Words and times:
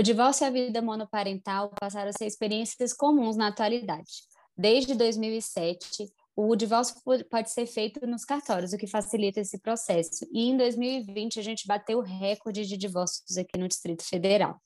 O 0.00 0.02
divórcio 0.02 0.44
e 0.44 0.48
a 0.48 0.50
vida 0.50 0.80
monoparental 0.80 1.74
passaram 1.78 2.08
a 2.08 2.12
ser 2.14 2.24
experiências 2.24 2.94
comuns 2.94 3.36
na 3.36 3.48
atualidade. 3.48 4.22
Desde 4.56 4.94
2007, 4.94 6.10
o 6.34 6.56
divórcio 6.56 7.02
pode 7.30 7.50
ser 7.50 7.66
feito 7.66 8.06
nos 8.06 8.24
cartórios, 8.24 8.72
o 8.72 8.78
que 8.78 8.86
facilita 8.86 9.40
esse 9.40 9.58
processo. 9.60 10.26
E 10.32 10.48
em 10.48 10.56
2020 10.56 11.38
a 11.38 11.42
gente 11.42 11.66
bateu 11.66 11.98
o 11.98 12.02
recorde 12.02 12.64
de 12.64 12.78
divórcios 12.78 13.36
aqui 13.36 13.58
no 13.58 13.68
Distrito 13.68 14.02
Federal. 14.02 14.58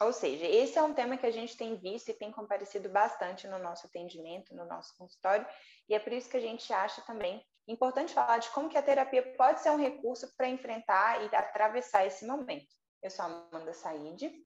Ou 0.00 0.12
seja, 0.12 0.46
esse 0.46 0.76
é 0.76 0.82
um 0.82 0.92
tema 0.92 1.16
que 1.16 1.26
a 1.26 1.30
gente 1.30 1.56
tem 1.56 1.76
visto 1.76 2.08
e 2.08 2.14
tem 2.14 2.32
comparecido 2.32 2.88
bastante 2.88 3.46
no 3.46 3.60
nosso 3.60 3.86
atendimento, 3.86 4.52
no 4.52 4.64
nosso 4.64 4.96
consultório, 4.98 5.46
e 5.88 5.94
é 5.94 6.00
por 6.00 6.12
isso 6.12 6.28
que 6.28 6.38
a 6.38 6.40
gente 6.40 6.72
acha 6.72 7.02
também 7.02 7.40
importante 7.68 8.12
falar 8.12 8.38
de 8.38 8.50
como 8.50 8.68
que 8.68 8.76
a 8.76 8.82
terapia 8.82 9.22
pode 9.36 9.60
ser 9.60 9.70
um 9.70 9.78
recurso 9.78 10.28
para 10.36 10.48
enfrentar 10.48 11.22
e 11.22 11.36
atravessar 11.36 12.04
esse 12.04 12.26
momento. 12.26 12.66
Eu 13.00 13.10
sou 13.10 13.24
a 13.24 13.46
Amanda 13.52 13.72
Said. 13.72 14.42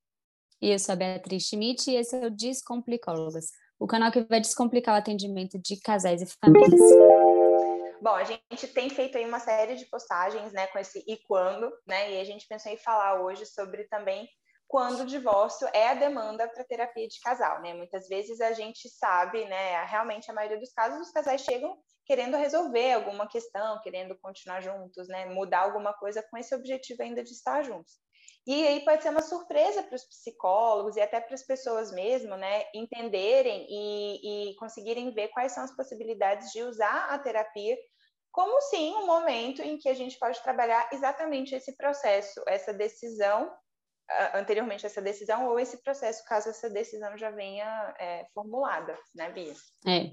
E 0.60 0.70
eu 0.70 0.78
sou 0.78 0.95
a 0.95 0.96
Beatriz 0.96 1.45
Schmidt 1.45 1.91
e 1.91 1.96
esse 1.96 2.16
é 2.16 2.27
o 2.27 2.30
Descomplicólogas, 2.30 3.51
o 3.78 3.87
canal 3.87 4.10
que 4.10 4.23
vai 4.23 4.41
descomplicar 4.41 4.95
o 4.95 4.98
atendimento 4.98 5.59
de 5.59 5.78
casais 5.80 6.23
e 6.23 6.27
famílias. 6.27 6.80
Bom, 8.01 8.14
a 8.14 8.24
gente 8.24 8.66
tem 8.69 8.88
feito 8.88 9.19
aí 9.19 9.27
uma 9.27 9.38
série 9.38 9.77
de 9.77 9.84
postagens, 9.87 10.52
né, 10.52 10.66
com 10.69 10.78
esse 10.78 11.05
e 11.06 11.19
quando, 11.27 11.70
né, 11.87 12.12
e 12.12 12.20
a 12.20 12.24
gente 12.24 12.47
pensou 12.48 12.73
em 12.73 12.78
falar 12.78 13.23
hoje 13.23 13.45
sobre 13.45 13.84
também 13.84 14.27
quando 14.66 15.00
o 15.00 15.06
divórcio 15.06 15.69
é 15.73 15.91
a 15.91 15.95
demanda 15.95 16.48
para 16.48 16.64
terapia 16.64 17.06
de 17.06 17.20
casal, 17.20 17.62
né? 17.62 17.73
Muitas 17.73 18.09
vezes 18.09 18.41
a 18.41 18.52
gente 18.52 18.88
sabe, 18.88 19.45
né, 19.45 19.84
realmente 19.84 20.30
a 20.30 20.34
maioria 20.34 20.59
dos 20.59 20.73
casos 20.73 21.00
os 21.00 21.12
casais 21.12 21.42
chegam 21.42 21.77
querendo 22.05 22.36
resolver 22.36 22.92
alguma 22.92 23.28
questão, 23.28 23.80
querendo 23.83 24.16
continuar 24.19 24.61
juntos, 24.61 25.06
né, 25.09 25.27
mudar 25.27 25.61
alguma 25.61 25.92
coisa 25.92 26.25
com 26.30 26.36
esse 26.36 26.55
objetivo 26.55 27.02
ainda 27.02 27.23
de 27.23 27.30
estar 27.30 27.62
juntos. 27.62 28.05
E 28.46 28.66
aí 28.66 28.84
pode 28.84 29.02
ser 29.02 29.10
uma 29.10 29.22
surpresa 29.22 29.82
para 29.82 29.96
os 29.96 30.05
psicólogos 30.05 30.96
e 30.96 31.00
até 31.00 31.20
para 31.20 31.34
as 31.34 31.42
pessoas 31.42 31.92
mesmo, 31.92 32.36
né, 32.36 32.64
entenderem 32.74 33.66
e, 33.68 34.50
e 34.50 34.56
conseguirem 34.56 35.12
ver 35.12 35.28
quais 35.28 35.52
são 35.52 35.64
as 35.64 35.74
possibilidades 35.74 36.52
de 36.52 36.62
usar 36.62 37.08
a 37.10 37.18
terapia 37.18 37.77
como 38.30 38.60
sim 38.60 38.94
um 38.94 39.06
momento 39.06 39.62
em 39.62 39.78
que 39.78 39.88
a 39.88 39.94
gente 39.94 40.18
pode 40.18 40.42
trabalhar 40.42 40.91
exatamente 40.92 41.55
esse 41.55 41.74
processo, 41.74 42.42
essa 42.46 42.70
decisão 42.70 43.50
anteriormente 44.34 44.86
essa 44.86 45.02
decisão 45.02 45.48
ou 45.48 45.58
esse 45.58 45.83
processo, 45.83 46.24
caso 46.27 46.48
essa 46.48 46.70
decisão 46.70 47.16
já 47.16 47.30
venha 47.30 47.94
é, 47.98 48.27
formulada, 48.33 48.96
né, 49.14 49.30
Bia? 49.30 49.52
É, 49.86 50.12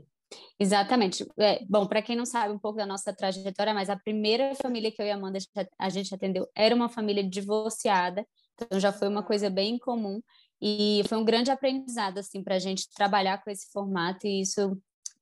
exatamente. 0.59 1.26
É, 1.39 1.64
bom, 1.66 1.88
para 1.88 2.02
quem 2.02 2.16
não 2.16 2.26
sabe 2.26 2.53
um 2.53 2.59
pouco 2.59 2.78
da 2.78 2.86
nossa 2.86 3.14
trajetória, 3.14 3.73
mas 3.73 3.89
a 3.89 3.95
primeira 3.95 4.53
família 4.56 4.92
que 4.92 5.02
eu 5.02 5.06
e 5.06 5.12
a 5.12 5.16
Amanda 5.16 5.39
a 5.80 5.89
gente 5.89 6.14
atendeu 6.14 6.48
era 6.56 6.76
uma 6.76 6.89
família 6.89 7.23
divorciada, 7.23 8.26
então 8.56 8.80
já 8.80 8.92
foi 8.92 9.08
uma 9.08 9.22
uhum. 9.22 9.28
coisa 9.28 9.50
bem 9.50 9.78
comum 9.78 10.22
e 10.61 11.04
foi 11.08 11.17
um 11.17 11.26
grande 11.26 11.52
aprendizado 11.52 12.20
assim 12.20 12.44
para 12.44 12.56
a 12.56 12.59
gente 12.59 12.89
trabalhar 12.94 13.44
com 13.44 13.50
esse 13.50 13.72
formato 13.72 14.26
e 14.28 14.42
isso 14.42 14.78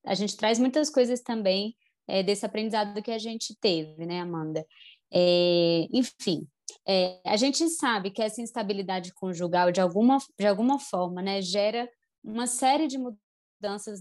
a 0.05 0.13
gente 0.13 0.35
traz 0.35 0.59
muitas 0.59 0.89
coisas 0.89 1.21
também 1.21 1.75
é, 2.07 2.23
desse 2.23 2.45
aprendizado 2.45 3.01
que 3.01 3.11
a 3.11 3.17
gente 3.17 3.55
teve, 3.59 4.05
né, 4.05 4.21
Amanda? 4.21 4.65
É, 5.13 5.87
enfim, 5.93 6.47
é, 6.87 7.19
a 7.25 7.37
gente 7.37 7.67
sabe 7.69 8.11
que 8.11 8.21
essa 8.21 8.41
instabilidade 8.41 9.13
conjugal, 9.13 9.71
de 9.71 9.79
alguma, 9.79 10.17
de 10.39 10.47
alguma 10.47 10.79
forma, 10.79 11.21
né, 11.21 11.41
gera 11.41 11.89
uma 12.23 12.47
série 12.47 12.87
de 12.87 12.97
mudanças 12.97 13.30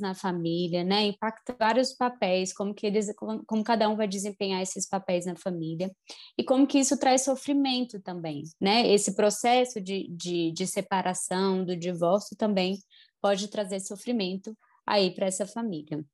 na 0.01 0.15
família, 0.15 0.83
né, 0.85 1.07
impacta 1.07 1.55
vários 1.59 1.95
papéis, 1.95 2.53
como 2.53 2.75
que 2.75 2.87
eles, 2.87 3.15
como, 3.17 3.45
como, 3.45 3.65
cada 3.65 3.89
um 3.89 3.97
vai 3.97 4.09
desempenhar 4.09 4.63
esses 4.63 4.89
papéis 4.89 5.27
na 5.27 5.37
família, 5.37 5.91
e 6.39 6.45
como 6.45 6.67
que 6.67 6.79
isso 6.79 6.99
traz 6.99 7.25
sofrimento 7.25 8.01
também, 8.01 8.43
né, 8.61 8.87
esse 8.89 9.15
processo 9.15 9.81
de, 9.81 10.09
de, 10.09 10.53
de 10.53 10.67
separação, 10.67 11.65
do 11.65 11.77
divórcio 11.77 12.37
também 12.37 12.79
pode 13.21 13.49
trazer 13.49 13.81
sofrimento 13.81 14.57
aí 14.87 15.15
para 15.15 15.27
essa 15.27 15.47
família. 15.47 16.05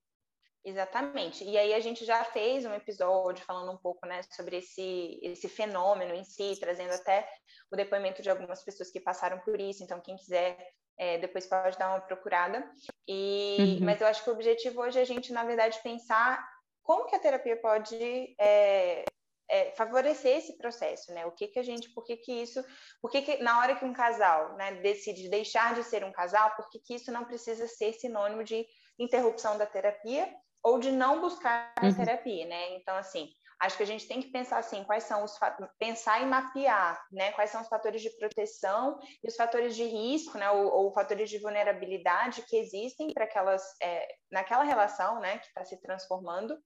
Exatamente. 0.67 1.45
E 1.45 1.57
aí 1.57 1.73
a 1.73 1.79
gente 1.79 2.05
já 2.05 2.25
fez 2.25 2.65
um 2.65 2.75
episódio 2.75 3.45
falando 3.45 3.71
um 3.71 3.77
pouco, 3.77 4.05
né, 4.05 4.21
sobre 4.35 4.57
esse 4.57 5.21
esse 5.23 5.49
fenômeno 5.49 6.13
em 6.13 6.25
si, 6.25 6.59
trazendo 6.59 6.93
até 6.93 7.25
o 7.71 7.77
depoimento 7.77 8.21
de 8.21 8.29
algumas 8.29 8.65
pessoas 8.65 8.91
que 8.91 8.99
passaram 8.99 9.39
por 9.45 9.61
isso. 9.61 9.85
Então, 9.85 10.01
quem 10.01 10.17
quiser 10.17 10.59
é, 10.99 11.19
depois 11.19 11.47
pode 11.47 11.79
dar 11.79 11.91
uma 11.91 12.01
procurada. 12.01 12.69
E, 13.07 13.79
uhum. 13.79 13.85
mas 13.85 14.01
eu 14.01 14.07
acho 14.07 14.23
que 14.23 14.31
o 14.31 14.33
objetivo 14.33 14.81
hoje 14.81 14.99
é 14.99 15.03
a 15.03 15.07
gente, 15.07 15.33
na 15.33 15.45
verdade, 15.45 15.81
pensar 15.83 16.45
como 16.83 17.07
que 17.07 17.17
a 17.17 17.19
terapia 17.19 17.57
pode 17.61 18.35
é, 18.41 19.05
é, 19.51 19.71
favorecer 19.73 20.39
esse 20.39 20.57
processo, 20.57 21.13
né? 21.13 21.27
O 21.27 21.33
que 21.33 21.49
que 21.49 21.59
a 21.59 21.63
gente, 21.63 21.91
por 21.91 22.05
que 22.05 22.17
que 22.17 22.33
isso, 22.33 22.65
por 23.01 23.11
que 23.11 23.23
que 23.23 23.37
na 23.39 23.59
hora 23.61 23.77
que 23.77 23.85
um 23.85 23.93
casal, 23.93 24.55
né, 24.57 24.75
decide 24.77 25.29
deixar 25.29 25.75
de 25.75 25.85
ser 25.85 26.05
um 26.05 26.13
casal, 26.13 26.55
por 26.57 26.69
que 26.71 26.79
que 26.79 26.95
isso 26.95 27.13
não 27.13 27.25
precisa 27.25 27.67
ser 27.67 27.93
sinônimo 27.93 28.45
de 28.45 28.67
interrupção 28.99 29.59
da 29.59 29.67
terapia 29.67 30.33
ou 30.63 30.79
de 30.79 30.91
não 30.91 31.21
buscar 31.21 31.73
a 31.77 31.87
uhum. 31.87 31.95
terapia, 31.95 32.47
né? 32.47 32.77
Então, 32.77 32.97
assim, 32.97 33.29
acho 33.61 33.77
que 33.77 33.83
a 33.83 33.87
gente 33.87 34.07
tem 34.07 34.21
que 34.21 34.31
pensar 34.31 34.59
assim, 34.59 34.85
quais 34.85 35.05
são 35.05 35.25
os 35.25 35.39
pensar 35.79 36.23
e 36.23 36.27
mapear, 36.27 37.03
né? 37.11 37.33
Quais 37.33 37.51
são 37.51 37.63
os 37.63 37.69
fatores 37.69 38.03
de 38.03 38.11
proteção 38.17 38.99
e 39.23 39.29
os 39.29 39.37
fatores 39.37 39.75
de 39.75 39.85
risco, 39.85 40.37
né? 40.39 40.51
Ou, 40.51 40.67
ou 40.67 40.93
fatores 40.93 41.31
de 41.31 41.39
vulnerabilidade 41.39 42.43
que 42.43 42.57
existem 42.57 43.13
para 43.13 43.25
aquelas 43.25 43.63
é, 43.83 44.07
naquela 44.31 44.65
relação, 44.65 45.21
né? 45.21 45.39
Que 45.39 45.47
está 45.47 45.65
se 45.65 45.81
transformando. 45.81 46.59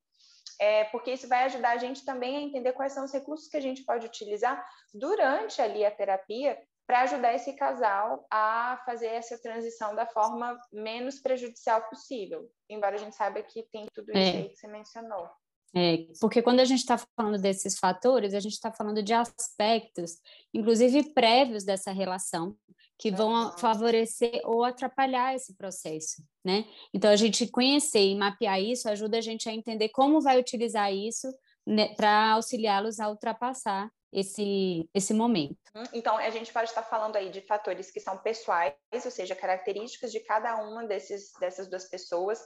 É, 0.61 0.85
porque 0.85 1.13
isso 1.13 1.27
vai 1.27 1.45
ajudar 1.45 1.71
a 1.71 1.79
gente 1.79 2.05
também 2.05 2.37
a 2.37 2.41
entender 2.41 2.73
quais 2.73 2.93
são 2.93 3.05
os 3.05 3.13
recursos 3.13 3.49
que 3.49 3.57
a 3.57 3.63
gente 3.63 3.83
pode 3.85 4.07
utilizar 4.07 4.63
durante 4.93 5.63
ali 5.63 5.85
a 5.85 5.91
terapia 5.91 6.59
para 6.87 7.03
ajudar 7.03 7.33
esse 7.35 7.53
casal 7.55 8.27
a 8.31 8.83
fazer 8.85 9.07
essa 9.07 9.41
transição 9.41 9.95
da 9.95 10.07
forma 10.07 10.59
menos 10.73 11.21
prejudicial 11.21 11.89
possível, 11.89 12.51
embora 12.69 12.97
a 12.97 12.99
gente 12.99 13.15
saiba 13.15 13.41
que 13.43 13.63
tem 13.71 13.87
tudo 13.95 14.11
isso 14.11 14.37
é. 14.37 14.41
aí 14.41 14.49
que 14.49 14.57
você 14.57 14.67
mencionou. 14.67 15.31
É, 15.75 16.07
porque 16.21 16.43
quando 16.43 16.61
a 16.61 16.65
gente 16.65 16.81
está 16.81 16.99
falando 17.17 17.41
desses 17.41 17.79
fatores, 17.79 18.35
a 18.35 18.41
gente 18.41 18.55
está 18.55 18.73
falando 18.73 19.03
de 19.03 19.13
aspectos, 19.13 20.19
inclusive 20.53 21.13
prévios 21.15 21.63
dessa 21.65 21.93
relação, 21.93 22.57
que 22.99 23.11
vão 23.11 23.57
favorecer 23.57 24.43
ou 24.45 24.63
atrapalhar 24.63 25.35
esse 25.35 25.55
processo, 25.55 26.23
né? 26.45 26.67
Então, 26.93 27.11
a 27.11 27.17
gente 27.17 27.47
conhecer 27.47 28.05
e 28.05 28.15
mapear 28.15 28.61
isso 28.61 28.91
ajuda 28.91 29.17
a 29.17 29.21
gente 29.23 29.49
a 29.49 29.53
entender 29.55 29.89
como 29.89 30.21
vai 30.21 30.39
utilizar 30.39 30.93
isso 30.93 31.27
né, 31.67 31.95
para 31.95 32.33
auxiliá-los 32.33 33.01
a 33.01 33.09
ultrapassar 33.09 33.91
esse, 34.13 34.89
esse 34.93 35.15
momento. 35.15 35.57
Uhum. 35.75 35.85
Então, 35.95 36.19
a 36.19 36.29
gente 36.31 36.53
pode 36.53 36.69
estar 36.69 36.83
falando 36.83 37.17
aí 37.17 37.31
de 37.31 37.41
fatores 37.41 37.91
que 37.91 38.01
são 38.01 38.19
pessoais, 38.19 38.75
ou 39.05 39.11
seja, 39.11 39.35
características 39.35 40.13
de 40.13 40.21
cada 40.21 40.57
uma 40.57 40.85
desses, 40.85 41.33
dessas 41.41 41.69
duas 41.69 41.89
pessoas, 41.89 42.39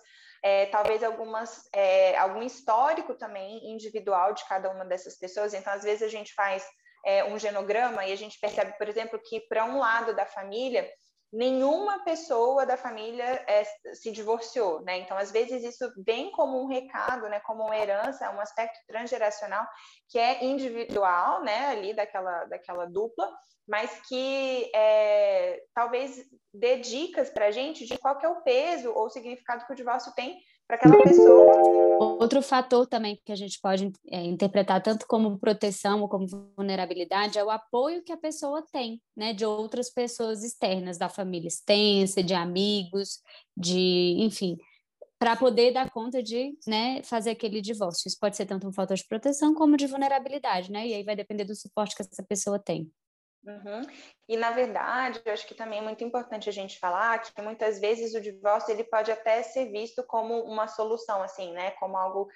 é, 0.45 0.67
talvez 0.67 1.03
algumas, 1.03 1.67
é, 1.73 2.19
algum 2.19 2.43
histórico 2.43 3.15
também 3.15 3.73
individual 3.73 4.35
de 4.35 4.47
cada 4.47 4.71
uma 4.71 4.85
dessas 4.85 5.19
pessoas. 5.19 5.55
Então, 5.55 5.73
às 5.73 5.83
vezes 5.83 6.03
a 6.03 6.09
gente 6.09 6.35
faz 6.35 6.63
é, 7.03 7.25
um 7.25 7.39
genograma 7.39 8.05
e 8.05 8.13
a 8.13 8.17
gente 8.17 8.39
percebe, 8.39 8.77
por 8.77 8.87
exemplo, 8.87 9.19
que 9.25 9.41
para 9.49 9.65
um 9.65 9.79
lado 9.79 10.15
da 10.15 10.27
família 10.27 10.87
nenhuma 11.35 12.05
pessoa 12.05 12.65
da 12.65 12.77
família 12.77 13.25
é, 13.49 13.65
se 13.93 14.13
divorciou, 14.13 14.81
né? 14.83 14.99
Então, 14.99 15.17
às 15.17 15.33
vezes, 15.33 15.65
isso 15.65 15.93
vem 16.07 16.31
como 16.31 16.63
um 16.63 16.67
recado, 16.67 17.29
né? 17.29 17.41
Como 17.41 17.65
uma 17.65 17.77
herança, 17.77 18.31
um 18.31 18.41
aspecto 18.41 18.79
transgeracional 18.87 19.67
que 20.09 20.19
é 20.19 20.45
individual, 20.45 21.43
né? 21.43 21.67
Ali 21.67 21.93
daquela, 21.93 22.45
daquela 22.45 22.87
dupla, 22.87 23.29
mas 23.67 24.01
que 24.09 24.71
é, 24.75 25.61
talvez 25.75 26.25
dê 26.53 26.77
dicas 26.77 27.31
para 27.31 27.47
a 27.47 27.51
gente 27.51 27.85
de 27.85 27.99
qual 27.99 28.19
é 28.23 28.29
o 28.29 28.43
peso 28.43 28.93
ou 28.93 29.11
significado 29.11 29.67
que 29.67 29.73
o 29.73 29.77
divórcio 29.77 30.15
tem 30.15 30.41
para 30.67 30.77
aquela 30.77 31.03
pessoa. 31.03 31.53
Outro 32.21 32.43
fator 32.43 32.87
também 32.87 33.21
que 33.25 33.33
a 33.33 33.37
gente 33.37 33.61
pode 33.61 33.93
é, 34.11 34.23
interpretar 34.23 34.83
tanto 34.83 35.07
como 35.07 35.39
proteção 35.39 36.01
ou 36.01 36.09
como 36.09 36.27
vulnerabilidade 36.57 37.39
é 37.39 37.45
o 37.45 37.51
apoio 37.51 38.03
que 38.03 38.13
a 38.13 38.17
pessoa 38.17 38.65
tem, 38.73 39.01
né, 39.17 39.33
de 39.33 39.45
outras 39.45 39.91
pessoas 39.91 40.43
externas 40.43 40.99
da 40.99 41.09
família 41.09 41.49
extensa, 41.49 42.23
de 42.23 42.35
amigos, 42.35 43.21
de, 43.57 44.17
enfim, 44.19 44.57
para 45.19 45.37
poder 45.37 45.73
dar 45.73 45.91
conta 45.91 46.23
de, 46.23 46.57
né, 46.67 47.03
fazer 47.03 47.31
aquele 47.31 47.61
divórcio. 47.61 48.09
Isso 48.09 48.19
pode 48.21 48.37
ser 48.37 48.47
tanto 48.47 48.69
um 48.69 48.73
fator 48.73 48.97
de 48.97 49.07
proteção 49.07 49.55
como 49.55 49.77
de 49.77 49.87
vulnerabilidade, 49.87 50.71
né? 50.71 50.87
E 50.87 50.95
aí 50.95 51.03
vai 51.03 51.17
depender 51.17 51.45
do 51.45 51.55
suporte 51.55 51.95
que 51.95 52.03
essa 52.03 52.23
pessoa 52.23 52.59
tem. 52.59 52.91
Uhum. 53.47 53.83
E 54.27 54.37
na 54.37 54.53
verdade, 54.53 55.21
eu 55.25 55.33
acho 55.33 55.47
que 55.47 55.55
também 55.55 55.79
é 55.79 55.83
muito 55.83 56.03
importante 56.03 56.49
a 56.49 56.53
gente 56.53 56.79
falar 56.79 57.19
que 57.19 57.43
muitas 57.43 57.79
vezes 57.79 58.15
o 58.15 58.21
divórcio 58.21 58.73
ele 58.73 58.85
pode 58.85 59.13
até 59.13 59.43
ser 59.43 59.71
visto 59.71 60.03
como 60.05 60.43
uma 60.45 60.67
solução, 60.67 61.23
assim, 61.23 61.53
né? 61.53 61.73
Como 61.73 61.97
algo 61.97 62.27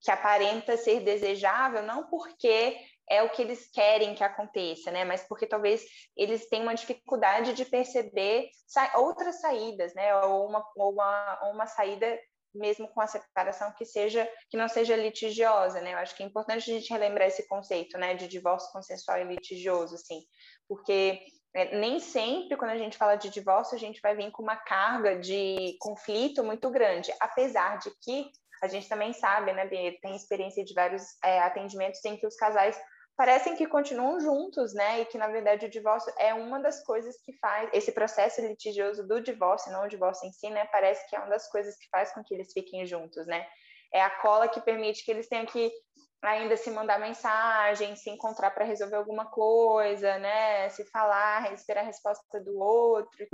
que 0.00 0.10
aparenta 0.10 0.76
ser 0.76 1.00
desejável, 1.00 1.82
não 1.82 2.08
porque 2.08 2.76
é 3.08 3.22
o 3.22 3.30
que 3.30 3.42
eles 3.42 3.70
querem 3.70 4.14
que 4.14 4.24
aconteça, 4.24 4.90
né? 4.90 5.04
Mas 5.04 5.26
porque 5.28 5.46
talvez 5.46 5.84
eles 6.16 6.48
tenham 6.48 6.64
uma 6.64 6.74
dificuldade 6.74 7.52
de 7.52 7.64
perceber 7.64 8.48
outras 8.96 9.40
saídas, 9.40 9.94
né? 9.94 10.16
Ou 10.24 10.48
uma, 10.48 10.64
ou 10.76 10.92
uma, 10.92 11.40
ou 11.44 11.52
uma 11.52 11.66
saída 11.66 12.18
mesmo 12.56 12.88
com 12.88 13.00
a 13.00 13.06
separação 13.06 13.72
que 13.72 13.84
seja 13.84 14.28
que 14.50 14.56
não 14.56 14.68
seja 14.68 14.96
litigiosa, 14.96 15.80
né? 15.80 15.94
Eu 15.94 15.98
acho 15.98 16.16
que 16.16 16.22
é 16.22 16.26
importante 16.26 16.70
a 16.70 16.74
gente 16.74 16.92
relembrar 16.92 17.28
esse 17.28 17.46
conceito, 17.46 17.98
né, 17.98 18.14
de 18.14 18.28
divórcio 18.28 18.72
consensual 18.72 19.18
e 19.18 19.24
litigioso, 19.24 19.94
assim, 19.94 20.20
porque 20.68 21.20
é, 21.54 21.78
nem 21.78 21.98
sempre, 21.98 22.56
quando 22.56 22.72
a 22.72 22.78
gente 22.78 22.98
fala 22.98 23.16
de 23.16 23.30
divórcio, 23.30 23.76
a 23.76 23.78
gente 23.78 24.00
vai 24.00 24.14
vir 24.14 24.30
com 24.30 24.42
uma 24.42 24.56
carga 24.56 25.18
de 25.18 25.76
conflito 25.80 26.44
muito 26.44 26.70
grande, 26.70 27.12
apesar 27.20 27.78
de 27.78 27.90
que 28.02 28.30
a 28.62 28.68
gente 28.68 28.88
também 28.88 29.12
sabe, 29.12 29.52
né, 29.52 29.66
tem 29.66 30.14
experiência 30.14 30.64
de 30.64 30.74
vários 30.74 31.02
é, 31.24 31.40
atendimentos 31.40 32.04
em 32.04 32.16
que 32.16 32.26
os 32.26 32.36
casais 32.36 32.78
parecem 33.16 33.56
que 33.56 33.66
continuam 33.66 34.20
juntos, 34.20 34.74
né? 34.74 35.00
E 35.00 35.06
que 35.06 35.16
na 35.16 35.28
verdade 35.28 35.66
o 35.66 35.70
divórcio 35.70 36.12
é 36.18 36.34
uma 36.34 36.60
das 36.60 36.84
coisas 36.84 37.16
que 37.22 37.32
faz 37.38 37.70
esse 37.72 37.90
processo 37.92 38.40
litigioso 38.42 39.06
do 39.06 39.20
divórcio, 39.20 39.72
não 39.72 39.84
o 39.84 39.88
divórcio 39.88 40.28
em 40.28 40.32
si, 40.32 40.50
né? 40.50 40.66
Parece 40.66 41.08
que 41.08 41.16
é 41.16 41.18
uma 41.18 41.30
das 41.30 41.48
coisas 41.50 41.76
que 41.76 41.88
faz 41.88 42.12
com 42.12 42.22
que 42.22 42.34
eles 42.34 42.52
fiquem 42.52 42.86
juntos, 42.86 43.26
né? 43.26 43.46
É 43.92 44.02
a 44.02 44.10
cola 44.10 44.48
que 44.48 44.60
permite 44.60 45.04
que 45.04 45.10
eles 45.10 45.28
tenham 45.28 45.46
que 45.46 45.72
ainda 46.22 46.56
se 46.56 46.70
mandar 46.70 46.98
mensagem, 46.98 47.94
se 47.94 48.10
encontrar 48.10 48.50
para 48.50 48.64
resolver 48.64 48.96
alguma 48.96 49.26
coisa, 49.26 50.18
né? 50.18 50.68
Se 50.70 50.84
falar, 50.90 51.52
esperar 51.52 51.82
a 51.82 51.86
resposta 51.86 52.40
do 52.40 52.58
outro. 52.58 53.26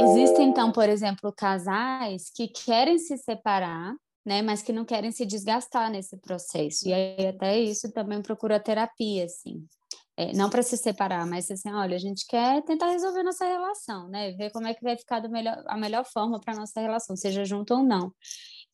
Existem 0.00 0.48
então, 0.48 0.72
por 0.72 0.88
exemplo, 0.88 1.32
casais 1.32 2.30
que 2.34 2.48
querem 2.48 2.98
se 2.98 3.18
separar 3.18 3.94
né, 4.24 4.42
mas 4.42 4.62
que 4.62 4.72
não 4.72 4.84
querem 4.84 5.10
se 5.10 5.26
desgastar 5.26 5.90
nesse 5.90 6.16
processo. 6.16 6.88
E 6.88 6.92
aí 6.92 7.26
até 7.26 7.58
isso 7.58 7.92
também 7.92 8.22
procura 8.22 8.60
terapia, 8.60 9.24
assim. 9.24 9.66
É, 10.14 10.32
não 10.34 10.50
para 10.50 10.62
se 10.62 10.76
separar, 10.76 11.26
mas 11.26 11.50
assim, 11.50 11.72
olha, 11.72 11.96
a 11.96 11.98
gente 11.98 12.26
quer 12.26 12.62
tentar 12.64 12.90
resolver 12.90 13.22
nossa 13.22 13.46
relação, 13.46 14.08
né? 14.08 14.32
Ver 14.32 14.50
como 14.50 14.66
é 14.66 14.74
que 14.74 14.82
vai 14.82 14.96
ficar 14.96 15.20
do 15.20 15.30
melhor, 15.30 15.64
a 15.66 15.76
melhor 15.76 16.04
forma 16.04 16.38
para 16.38 16.54
nossa 16.54 16.80
relação, 16.80 17.16
seja 17.16 17.44
junto 17.46 17.74
ou 17.74 17.82
não. 17.82 18.12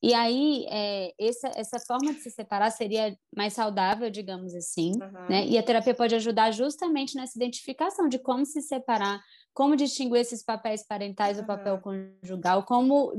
E 0.03 0.15
aí, 0.15 0.65
é, 0.69 1.13
essa, 1.19 1.49
essa 1.57 1.79
forma 1.81 2.13
de 2.13 2.21
se 2.21 2.31
separar 2.31 2.71
seria 2.71 3.17
mais 3.37 3.53
saudável, 3.53 4.11
digamos 4.11 4.55
assim, 4.55 4.93
uhum. 4.93 5.29
né? 5.29 5.47
E 5.47 5.59
a 5.59 5.63
terapia 5.63 5.95
pode 5.95 6.15
ajudar 6.15 6.53
justamente 6.53 7.17
nessa 7.17 7.37
identificação 7.37 8.09
de 8.09 8.19
como 8.19 8.45
se 8.45 8.61
separar, 8.61 9.21
como 9.59 9.75
distinguir 9.75 10.21
esses 10.21 10.41
papéis 10.41 10.87
parentais 10.87 11.37
do 11.37 11.45
papel 11.45 11.81
conjugal, 11.81 12.63
como 12.63 13.13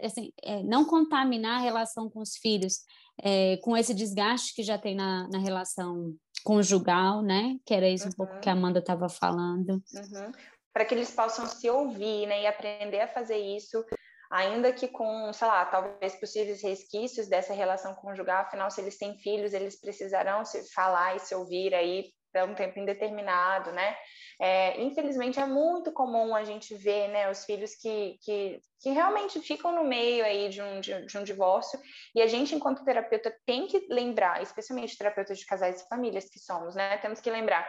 assim, 0.00 0.32
é, 0.40 0.62
não 0.62 0.84
contaminar 0.84 1.58
a 1.58 1.60
relação 1.60 2.08
com 2.08 2.20
os 2.20 2.36
filhos 2.36 2.84
é, 3.20 3.56
com 3.56 3.76
esse 3.76 3.92
desgaste 3.92 4.54
que 4.54 4.62
já 4.62 4.78
tem 4.78 4.94
na, 4.94 5.26
na, 5.28 5.40
relação 5.40 6.14
conjugal, 6.44 7.20
né? 7.20 7.56
Que 7.66 7.74
era 7.74 7.88
isso 7.88 8.04
uhum. 8.04 8.10
um 8.10 8.16
pouco 8.16 8.38
que 8.38 8.48
a 8.48 8.52
Amanda 8.52 8.78
estava 8.78 9.08
falando. 9.08 9.82
Uhum. 9.92 10.32
Para 10.72 10.84
que 10.84 10.94
eles 10.94 11.10
possam 11.10 11.48
se 11.48 11.68
ouvir, 11.68 12.28
né? 12.28 12.42
E 12.42 12.46
aprender 12.46 13.00
a 13.00 13.08
fazer 13.08 13.38
isso, 13.38 13.84
ainda 14.30 14.72
que 14.72 14.86
com, 14.86 15.32
sei 15.32 15.48
lá, 15.48 15.64
talvez 15.64 16.14
possíveis 16.20 16.62
resquícios 16.62 17.26
dessa 17.26 17.52
relação 17.52 17.92
conjugal, 17.96 18.42
afinal, 18.42 18.70
se 18.70 18.80
eles 18.80 18.96
têm 18.98 19.18
filhos, 19.18 19.52
eles 19.52 19.80
precisarão 19.80 20.44
se 20.44 20.62
falar 20.72 21.16
e 21.16 21.18
se 21.18 21.34
ouvir 21.34 21.74
aí 21.74 22.04
por 22.44 22.50
um 22.50 22.54
tempo 22.54 22.78
indeterminado, 22.78 23.72
né? 23.72 23.96
É, 24.38 24.80
infelizmente 24.82 25.40
é 25.40 25.46
muito 25.46 25.90
comum 25.92 26.34
a 26.34 26.44
gente 26.44 26.74
ver 26.74 27.08
né, 27.08 27.30
os 27.30 27.44
filhos 27.44 27.74
que, 27.74 28.18
que, 28.22 28.60
que 28.80 28.90
realmente 28.90 29.40
ficam 29.40 29.72
no 29.72 29.84
meio 29.84 30.22
aí 30.24 30.50
de 30.50 30.60
um, 30.60 30.78
de, 30.78 31.06
de, 31.06 31.16
um 31.16 31.24
divórcio 31.24 31.80
e 32.14 32.20
a 32.20 32.26
gente, 32.26 32.54
enquanto 32.54 32.84
terapeuta, 32.84 33.34
tem 33.46 33.66
que 33.66 33.86
lembrar, 33.88 34.42
especialmente 34.42 34.96
terapeutas 34.98 35.38
de 35.38 35.46
casais 35.46 35.80
e 35.80 35.88
famílias 35.88 36.28
que 36.28 36.38
somos, 36.38 36.74
né? 36.74 36.98
Temos 36.98 37.20
que 37.20 37.30
lembrar 37.30 37.66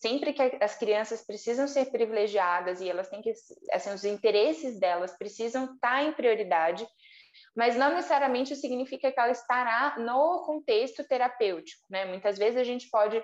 sempre 0.00 0.32
que 0.32 0.42
as 0.60 0.76
crianças 0.76 1.24
precisam 1.24 1.68
ser 1.68 1.90
privilegiadas 1.90 2.80
e 2.80 2.88
elas 2.88 3.08
têm 3.08 3.20
que, 3.20 3.32
assim, 3.72 3.92
os 3.92 4.04
interesses 4.04 4.78
delas 4.80 5.16
precisam 5.16 5.74
estar 5.74 6.02
em 6.02 6.12
prioridade, 6.12 6.86
mas 7.54 7.76
não 7.76 7.94
necessariamente 7.94 8.56
significa 8.56 9.12
que 9.12 9.20
ela 9.20 9.30
estará 9.30 9.96
no 9.98 10.42
contexto 10.44 11.06
terapêutico, 11.06 11.82
né? 11.88 12.06
Muitas 12.06 12.38
vezes 12.38 12.58
a 12.58 12.64
gente 12.64 12.88
pode 12.90 13.22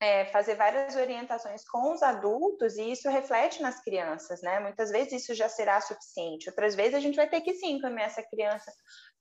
é, 0.00 0.26
fazer 0.26 0.54
várias 0.56 0.94
orientações 0.94 1.66
com 1.68 1.92
os 1.92 2.02
adultos 2.02 2.76
e 2.76 2.92
isso 2.92 3.08
reflete 3.08 3.62
nas 3.62 3.82
crianças, 3.82 4.42
né? 4.42 4.60
Muitas 4.60 4.90
vezes 4.90 5.22
isso 5.22 5.34
já 5.34 5.48
será 5.48 5.80
suficiente, 5.80 6.48
outras 6.48 6.74
vezes 6.74 6.94
a 6.94 7.00
gente 7.00 7.16
vai 7.16 7.28
ter 7.28 7.40
que 7.40 7.54
sim 7.54 7.76
encaminhar 7.76 8.06
essa 8.06 8.22
criança 8.22 8.70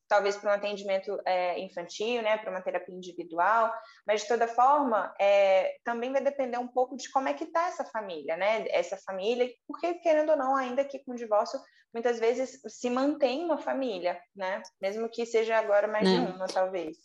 talvez 0.07 0.37
para 0.37 0.51
um 0.51 0.53
atendimento 0.53 1.19
é, 1.25 1.59
infantil, 1.59 2.21
né, 2.21 2.37
para 2.37 2.51
uma 2.51 2.61
terapia 2.61 2.95
individual, 2.95 3.73
mas 4.05 4.21
de 4.21 4.27
toda 4.27 4.47
forma, 4.47 5.13
é, 5.19 5.77
também 5.83 6.11
vai 6.11 6.21
depender 6.21 6.57
um 6.57 6.67
pouco 6.67 6.95
de 6.95 7.09
como 7.11 7.27
é 7.27 7.33
que 7.33 7.45
está 7.45 7.67
essa 7.67 7.85
família, 7.85 8.37
né, 8.37 8.65
essa 8.69 8.97
família, 8.97 9.49
porque 9.67 9.95
querendo 9.95 10.29
ou 10.31 10.37
não, 10.37 10.55
ainda 10.55 10.85
que 10.85 10.99
com 11.03 11.13
o 11.13 11.15
divórcio, 11.15 11.59
muitas 11.93 12.19
vezes 12.19 12.61
se 12.67 12.89
mantém 12.89 13.43
uma 13.43 13.57
família, 13.57 14.19
né, 14.35 14.61
mesmo 14.81 15.09
que 15.09 15.25
seja 15.25 15.57
agora 15.57 15.87
mais 15.87 16.07
de 16.07 16.17
né. 16.17 16.33
uma, 16.35 16.47
talvez. 16.47 16.97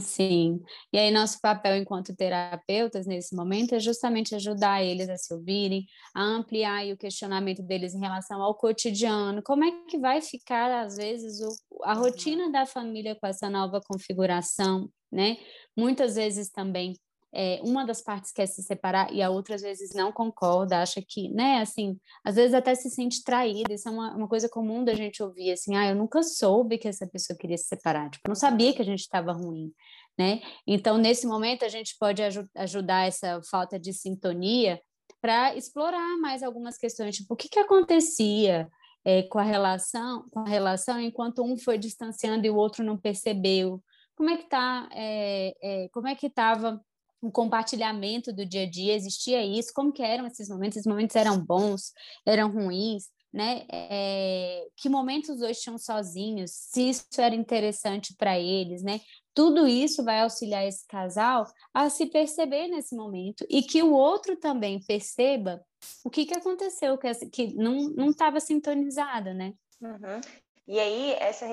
Sim. 0.00 0.62
E 0.92 0.98
aí, 0.98 1.10
nosso 1.10 1.38
papel 1.40 1.76
enquanto 1.76 2.16
terapeutas 2.16 3.06
nesse 3.06 3.36
momento 3.36 3.74
é 3.74 3.78
justamente 3.78 4.34
ajudar 4.34 4.82
eles 4.82 5.08
a 5.10 5.16
se 5.16 5.32
ouvirem, 5.34 5.84
a 6.14 6.22
ampliar 6.22 6.86
o 6.86 6.96
questionamento 6.96 7.62
deles 7.62 7.94
em 7.94 8.00
relação 8.00 8.40
ao 8.42 8.54
cotidiano. 8.56 9.42
Como 9.42 9.62
é 9.62 9.70
que 9.86 9.98
vai 9.98 10.22
ficar, 10.22 10.70
às 10.70 10.96
vezes, 10.96 11.40
o, 11.40 11.84
a 11.84 11.94
uhum. 11.94 12.00
rotina 12.00 12.50
da 12.50 12.64
família 12.64 13.14
com 13.14 13.26
essa 13.26 13.50
nova 13.50 13.80
configuração, 13.86 14.88
né? 15.12 15.36
Muitas 15.76 16.14
vezes 16.14 16.50
também 16.50 16.94
é, 17.34 17.60
uma 17.62 17.84
das 17.84 18.00
partes 18.00 18.30
quer 18.30 18.46
se 18.46 18.62
separar 18.62 19.12
e 19.12 19.20
a 19.20 19.28
outra 19.28 19.56
às 19.56 19.62
vezes 19.62 19.90
não 19.94 20.12
concorda, 20.12 20.80
acha 20.80 21.02
que, 21.06 21.28
né, 21.30 21.60
assim, 21.60 21.98
às 22.24 22.36
vezes 22.36 22.54
até 22.54 22.74
se 22.74 22.88
sente 22.88 23.24
traída, 23.24 23.74
isso 23.74 23.88
é 23.88 23.92
uma, 23.92 24.14
uma 24.16 24.28
coisa 24.28 24.48
comum 24.48 24.84
da 24.84 24.94
gente 24.94 25.22
ouvir, 25.22 25.50
assim, 25.50 25.74
ah, 25.76 25.88
eu 25.88 25.96
nunca 25.96 26.22
soube 26.22 26.78
que 26.78 26.88
essa 26.88 27.06
pessoa 27.06 27.36
queria 27.36 27.58
se 27.58 27.64
separar, 27.64 28.08
tipo, 28.10 28.28
não 28.28 28.34
sabia 28.34 28.72
que 28.72 28.80
a 28.80 28.84
gente 28.84 29.00
estava 29.00 29.32
ruim, 29.32 29.72
né? 30.16 30.40
Então, 30.66 30.96
nesse 30.96 31.26
momento, 31.26 31.64
a 31.64 31.68
gente 31.68 31.96
pode 31.98 32.22
aj 32.22 32.38
ajudar 32.54 33.06
essa 33.08 33.40
falta 33.50 33.78
de 33.78 33.92
sintonia 33.92 34.80
para 35.20 35.56
explorar 35.56 36.16
mais 36.20 36.42
algumas 36.42 36.78
questões, 36.78 37.16
tipo, 37.16 37.34
o 37.34 37.36
que 37.36 37.48
que 37.48 37.58
acontecia, 37.58 38.68
é, 39.04 39.22
com 39.24 39.38
a 39.38 39.42
relação, 39.42 40.24
com 40.30 40.40
a 40.40 40.48
relação 40.48 41.00
enquanto 41.00 41.42
um 41.42 41.58
foi 41.58 41.76
distanciando 41.78 42.46
e 42.46 42.50
o 42.50 42.56
outro 42.56 42.84
não 42.84 42.96
percebeu. 42.96 43.82
Como 44.16 44.30
é 44.30 44.36
que 44.36 44.48
tá, 44.48 44.88
é, 44.92 45.54
é, 45.62 45.88
como 45.88 46.08
é 46.08 46.14
que 46.14 46.26
estava 46.26 46.80
um 47.24 47.30
compartilhamento 47.30 48.32
do 48.32 48.44
dia 48.44 48.64
a 48.64 48.70
dia, 48.70 48.94
existia 48.94 49.44
isso, 49.44 49.72
como 49.74 49.92
que 49.92 50.02
eram 50.02 50.26
esses 50.26 50.48
momentos, 50.48 50.76
esses 50.76 50.86
momentos 50.86 51.16
eram 51.16 51.38
bons, 51.42 51.92
eram 52.26 52.52
ruins, 52.52 53.04
né? 53.32 53.64
É, 53.72 54.68
que 54.76 54.88
momentos 54.88 55.30
os 55.30 55.40
dois 55.40 55.60
tinham 55.60 55.78
sozinhos, 55.78 56.50
se 56.52 56.90
isso 56.90 57.04
era 57.18 57.34
interessante 57.34 58.14
para 58.16 58.38
eles, 58.38 58.82
né? 58.82 59.00
Tudo 59.32 59.66
isso 59.66 60.04
vai 60.04 60.20
auxiliar 60.20 60.66
esse 60.66 60.86
casal 60.86 61.44
a 61.72 61.90
se 61.90 62.06
perceber 62.06 62.68
nesse 62.68 62.94
momento 62.94 63.44
e 63.48 63.62
que 63.62 63.82
o 63.82 63.92
outro 63.92 64.36
também 64.36 64.80
perceba 64.84 65.64
o 66.04 66.10
que, 66.10 66.26
que 66.26 66.34
aconteceu, 66.34 66.96
que, 66.96 67.12
que 67.30 67.54
não 67.54 68.10
estava 68.10 68.38
sintonizado, 68.38 69.34
né? 69.34 69.54
Uhum. 69.80 70.20
E 70.66 70.80
aí, 70.80 71.12
essa, 71.20 71.46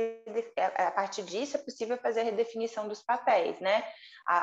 a 0.75 0.91
partir 0.91 1.23
disso, 1.23 1.57
é 1.57 1.59
possível 1.59 1.97
fazer 1.97 2.21
a 2.21 2.23
redefinição 2.23 2.87
dos 2.87 3.01
papéis, 3.01 3.59
né? 3.59 3.83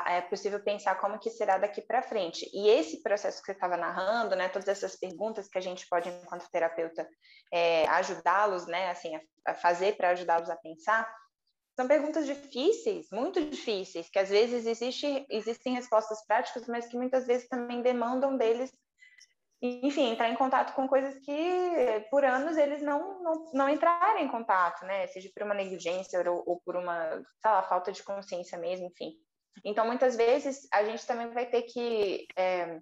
É 0.05 0.21
possível 0.21 0.63
pensar 0.63 0.95
como 0.95 1.17
que 1.17 1.29
será 1.31 1.57
daqui 1.57 1.81
para 1.81 2.03
frente. 2.03 2.47
E 2.53 2.69
esse 2.69 3.01
processo 3.01 3.39
que 3.39 3.47
você 3.47 3.53
estava 3.53 3.75
narrando, 3.75 4.35
né? 4.35 4.47
Todas 4.47 4.67
essas 4.67 4.95
perguntas 4.95 5.47
que 5.47 5.57
a 5.57 5.61
gente 5.61 5.87
pode, 5.89 6.09
enquanto 6.09 6.49
terapeuta, 6.51 7.07
é, 7.51 7.87
ajudá-los, 7.87 8.67
né? 8.67 8.91
Assim, 8.91 9.11
a 9.47 9.55
fazer 9.55 9.97
para 9.97 10.09
ajudá-los 10.09 10.49
a 10.49 10.55
pensar, 10.55 11.11
são 11.75 11.87
perguntas 11.87 12.25
difíceis, 12.25 13.07
muito 13.09 13.43
difíceis, 13.49 14.09
que 14.09 14.19
às 14.19 14.29
vezes 14.29 14.65
existe, 14.65 15.25
existem 15.29 15.73
respostas 15.73 16.23
práticas, 16.27 16.67
mas 16.67 16.87
que 16.87 16.97
muitas 16.97 17.25
vezes 17.25 17.47
também 17.47 17.81
demandam 17.81 18.35
deles 18.35 18.71
enfim, 19.61 20.11
entrar 20.11 20.29
em 20.29 20.35
contato 20.35 20.73
com 20.73 20.87
coisas 20.87 21.17
que 21.19 22.05
por 22.09 22.23
anos 22.23 22.55
eles 22.55 22.81
não, 22.81 23.21
não, 23.21 23.51
não 23.53 23.69
entraram 23.69 24.19
em 24.19 24.27
contato, 24.29 24.85
né? 24.85 25.05
Seja 25.07 25.29
por 25.33 25.43
uma 25.43 25.53
negligência 25.53 26.19
ou, 26.31 26.43
ou 26.45 26.61
por 26.61 26.77
uma, 26.77 27.09
sei 27.41 27.51
lá, 27.51 27.61
falta 27.63 27.91
de 27.91 28.01
consciência 28.03 28.57
mesmo, 28.57 28.87
enfim. 28.87 29.13
Então, 29.65 29.85
muitas 29.85 30.15
vezes, 30.15 30.67
a 30.71 30.83
gente 30.85 31.05
também 31.05 31.29
vai 31.31 31.45
ter 31.45 31.63
que 31.63 32.25
é, 32.37 32.79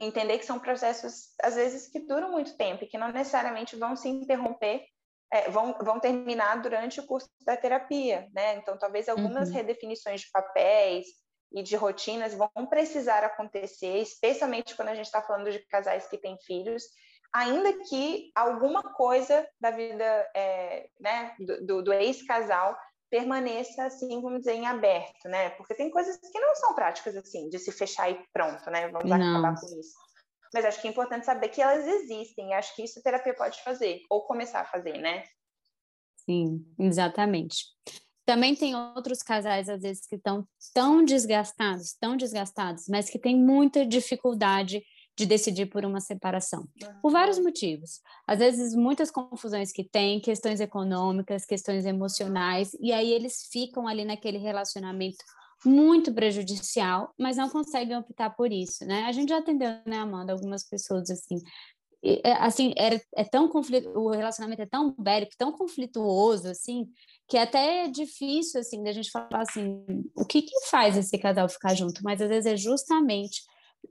entender 0.00 0.38
que 0.38 0.46
são 0.46 0.58
processos, 0.58 1.34
às 1.42 1.54
vezes, 1.54 1.88
que 1.88 2.00
duram 2.00 2.30
muito 2.30 2.56
tempo 2.56 2.84
e 2.84 2.86
que 2.86 2.96
não 2.96 3.12
necessariamente 3.12 3.76
vão 3.76 3.94
se 3.94 4.08
interromper, 4.08 4.86
é, 5.30 5.50
vão, 5.50 5.76
vão 5.82 6.00
terminar 6.00 6.62
durante 6.62 7.00
o 7.00 7.06
curso 7.06 7.28
da 7.44 7.56
terapia, 7.56 8.26
né? 8.32 8.56
Então, 8.56 8.78
talvez 8.78 9.08
algumas 9.08 9.48
uhum. 9.48 9.54
redefinições 9.54 10.22
de 10.22 10.30
papéis, 10.30 11.06
e 11.52 11.62
de 11.62 11.76
rotinas 11.76 12.34
vão 12.34 12.50
precisar 12.68 13.24
acontecer, 13.24 13.98
especialmente 13.98 14.74
quando 14.74 14.88
a 14.88 14.94
gente 14.94 15.06
está 15.06 15.22
falando 15.22 15.50
de 15.50 15.58
casais 15.66 16.06
que 16.06 16.18
têm 16.18 16.38
filhos, 16.38 16.82
ainda 17.32 17.72
que 17.84 18.30
alguma 18.34 18.82
coisa 18.82 19.46
da 19.60 19.70
vida 19.70 20.04
é, 20.34 20.88
né, 20.98 21.34
do, 21.38 21.82
do 21.82 21.92
ex-casal 21.92 22.76
permaneça 23.10 23.84
assim, 23.84 24.20
vamos 24.20 24.40
dizer, 24.40 24.54
em 24.54 24.66
aberto, 24.66 25.28
né? 25.28 25.50
Porque 25.50 25.74
tem 25.74 25.90
coisas 25.90 26.16
que 26.16 26.40
não 26.40 26.54
são 26.56 26.74
práticas 26.74 27.16
assim, 27.16 27.48
de 27.48 27.58
se 27.58 27.70
fechar 27.70 28.10
e 28.10 28.20
pronto, 28.32 28.68
né? 28.70 28.88
Vamos 28.88 29.08
não. 29.08 29.38
acabar 29.38 29.60
com 29.60 29.66
isso. 29.78 29.94
Mas 30.52 30.64
acho 30.64 30.80
que 30.80 30.88
é 30.88 30.90
importante 30.90 31.26
saber 31.26 31.48
que 31.48 31.62
elas 31.62 31.86
existem, 31.86 32.54
acho 32.54 32.74
que 32.74 32.82
isso 32.82 32.98
a 32.98 33.02
terapia 33.02 33.34
pode 33.34 33.62
fazer, 33.62 34.00
ou 34.10 34.26
começar 34.26 34.60
a 34.60 34.66
fazer, 34.66 34.98
né? 34.98 35.24
Sim, 36.16 36.66
exatamente. 36.78 37.66
Também 38.26 38.56
tem 38.56 38.74
outros 38.74 39.22
casais, 39.22 39.68
às 39.68 39.80
vezes, 39.80 40.06
que 40.06 40.16
estão 40.16 40.46
tão 40.74 41.04
desgastados, 41.04 41.94
tão 41.98 42.16
desgastados, 42.16 42.84
mas 42.88 43.08
que 43.08 43.20
têm 43.20 43.36
muita 43.36 43.86
dificuldade 43.86 44.82
de 45.16 45.24
decidir 45.24 45.66
por 45.66 45.84
uma 45.84 46.00
separação? 46.00 46.68
Por 47.00 47.10
vários 47.10 47.38
motivos. 47.38 48.00
Às 48.26 48.40
vezes, 48.40 48.74
muitas 48.74 49.10
confusões 49.10 49.72
que 49.72 49.82
tem, 49.82 50.20
questões 50.20 50.60
econômicas, 50.60 51.46
questões 51.46 51.86
emocionais, 51.86 52.76
e 52.80 52.92
aí 52.92 53.12
eles 53.12 53.48
ficam 53.50 53.88
ali 53.88 54.04
naquele 54.04 54.38
relacionamento 54.38 55.24
muito 55.64 56.12
prejudicial, 56.12 57.14
mas 57.18 57.36
não 57.36 57.48
conseguem 57.48 57.96
optar 57.96 58.30
por 58.30 58.52
isso, 58.52 58.84
né? 58.84 59.04
A 59.04 59.12
gente 59.12 59.30
já 59.30 59.38
atendeu, 59.38 59.70
né, 59.86 59.96
Amanda, 59.96 60.32
algumas 60.32 60.68
pessoas 60.68 61.10
assim, 61.10 61.38
assim, 62.38 62.72
era, 62.76 63.00
é 63.16 63.24
tão 63.24 63.48
conflito, 63.48 63.88
o 63.90 64.10
relacionamento 64.10 64.62
é 64.62 64.66
tão 64.66 64.94
bélico, 64.98 65.32
tão 65.38 65.52
conflituoso, 65.52 66.48
assim, 66.48 66.86
que 67.28 67.36
é 67.36 67.42
até 67.42 67.88
difícil, 67.88 68.60
assim, 68.60 68.82
da 68.82 68.92
gente 68.92 69.10
falar 69.10 69.42
assim, 69.42 69.84
o 70.14 70.24
que 70.24 70.42
que 70.42 70.66
faz 70.68 70.96
esse 70.96 71.18
casal 71.18 71.48
ficar 71.48 71.74
junto? 71.74 72.02
Mas 72.02 72.20
às 72.20 72.28
vezes 72.28 72.52
é 72.52 72.56
justamente 72.56 73.42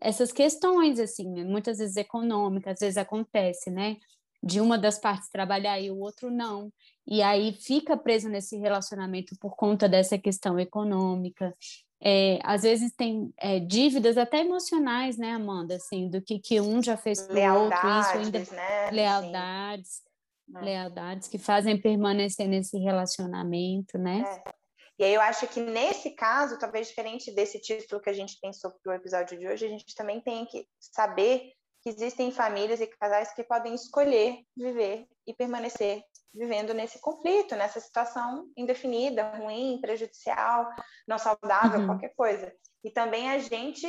essas 0.01 0.31
questões, 0.31 0.99
assim, 0.99 1.43
muitas 1.43 1.77
vezes 1.77 1.95
econômicas, 1.97 2.73
às 2.73 2.79
vezes 2.79 2.97
acontece, 2.97 3.69
né? 3.69 3.97
De 4.43 4.61
uma 4.61 4.77
das 4.77 4.99
partes 4.99 5.29
trabalhar 5.29 5.79
e 5.79 5.89
o 5.89 5.97
outro 5.99 6.29
não. 6.29 6.71
E 7.07 7.21
aí 7.21 7.53
fica 7.53 7.97
preso 7.97 8.29
nesse 8.29 8.57
relacionamento 8.57 9.35
por 9.39 9.55
conta 9.55 9.87
dessa 9.89 10.17
questão 10.17 10.59
econômica. 10.59 11.55
É, 12.03 12.39
às 12.43 12.63
vezes 12.63 12.93
tem 12.93 13.33
é, 13.37 13.59
dívidas 13.59 14.17
até 14.17 14.41
emocionais, 14.41 15.17
né, 15.17 15.31
Amanda? 15.31 15.75
Assim, 15.75 16.09
do 16.09 16.21
que, 16.21 16.39
que 16.39 16.59
um 16.59 16.81
já 16.81 16.97
fez 16.97 17.21
para 17.21 17.53
o 17.53 17.63
outro, 17.63 17.77
isso 17.77 18.17
ainda 18.17 18.39
né? 18.39 18.91
lealdades, 18.91 20.01
Sim. 20.45 20.59
lealdades 20.61 21.27
que 21.27 21.37
fazem 21.37 21.79
permanecer 21.79 22.47
nesse 22.47 22.77
relacionamento, 22.77 23.97
né? 23.97 24.23
É. 24.45 24.53
E 24.97 25.03
aí 25.03 25.13
eu 25.13 25.21
acho 25.21 25.47
que 25.47 25.59
nesse 25.59 26.11
caso, 26.11 26.57
talvez 26.57 26.87
diferente 26.87 27.33
desse 27.33 27.59
título 27.59 28.01
que 28.01 28.09
a 28.09 28.13
gente 28.13 28.37
pensou 28.41 28.71
para 28.81 28.93
o 28.93 28.95
episódio 28.95 29.37
de 29.37 29.47
hoje, 29.47 29.65
a 29.65 29.69
gente 29.69 29.93
também 29.93 30.21
tem 30.21 30.45
que 30.45 30.65
saber 30.79 31.51
que 31.81 31.89
existem 31.89 32.31
famílias 32.31 32.79
e 32.79 32.87
casais 32.87 33.33
que 33.33 33.43
podem 33.43 33.75
escolher 33.75 34.41
viver 34.55 35.05
e 35.27 35.33
permanecer 35.33 36.01
vivendo 36.35 36.73
nesse 36.73 36.99
conflito, 36.99 37.55
nessa 37.55 37.79
situação 37.79 38.47
indefinida, 38.57 39.35
ruim, 39.37 39.79
prejudicial, 39.81 40.69
não 41.07 41.17
saudável, 41.17 41.79
uhum. 41.79 41.87
qualquer 41.87 42.13
coisa. 42.15 42.53
E 42.83 42.91
também 42.91 43.29
a 43.31 43.39
gente 43.39 43.87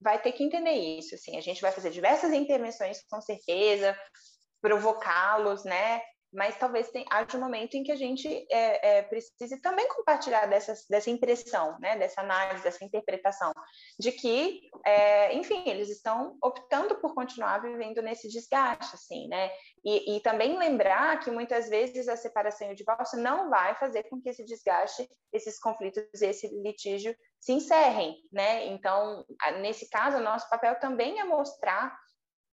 vai 0.00 0.20
ter 0.20 0.32
que 0.32 0.44
entender 0.44 0.72
isso, 0.72 1.14
assim, 1.14 1.36
a 1.36 1.40
gente 1.40 1.60
vai 1.60 1.72
fazer 1.72 1.90
diversas 1.90 2.32
intervenções, 2.32 3.02
com 3.08 3.20
certeza, 3.20 3.96
provocá-los, 4.60 5.64
né, 5.64 6.00
mas 6.32 6.56
talvez 6.56 6.88
tenha, 6.90 7.04
haja 7.10 7.36
um 7.36 7.40
momento 7.40 7.74
em 7.74 7.82
que 7.82 7.92
a 7.92 7.96
gente 7.96 8.26
é, 8.50 8.98
é, 8.98 9.02
precise 9.02 9.60
também 9.60 9.86
compartilhar 9.88 10.46
dessa, 10.46 10.74
dessa 10.88 11.10
impressão, 11.10 11.78
né, 11.78 11.98
dessa 11.98 12.22
análise, 12.22 12.62
dessa 12.62 12.84
interpretação, 12.84 13.52
de 13.98 14.10
que, 14.12 14.60
é, 14.84 15.34
enfim, 15.34 15.62
eles 15.66 15.90
estão 15.90 16.36
optando 16.42 16.94
por 16.96 17.14
continuar 17.14 17.60
vivendo 17.60 18.00
nesse 18.00 18.28
desgaste, 18.28 18.94
assim, 18.94 19.28
né, 19.28 19.50
e, 19.84 20.16
e, 20.16 20.20
também 20.20 20.56
lembrar 20.56 21.20
que 21.20 21.30
muitas 21.30 21.68
vezes 21.68 22.08
a 22.08 22.16
separação 22.16 22.68
e 22.68 22.72
o 22.72 22.76
divórcio 22.76 23.18
não 23.18 23.50
vai 23.50 23.74
fazer 23.74 24.04
com 24.04 24.20
que 24.20 24.30
esse 24.30 24.44
desgaste, 24.44 25.06
esses 25.32 25.58
conflitos, 25.58 26.22
esse 26.22 26.48
litígio 26.62 27.14
se 27.40 27.52
encerrem, 27.52 28.16
né, 28.32 28.66
então, 28.68 29.24
nesse 29.60 29.90
caso, 29.90 30.16
o 30.16 30.22
nosso 30.22 30.48
papel 30.48 30.78
também 30.78 31.20
é 31.20 31.24
mostrar 31.24 31.92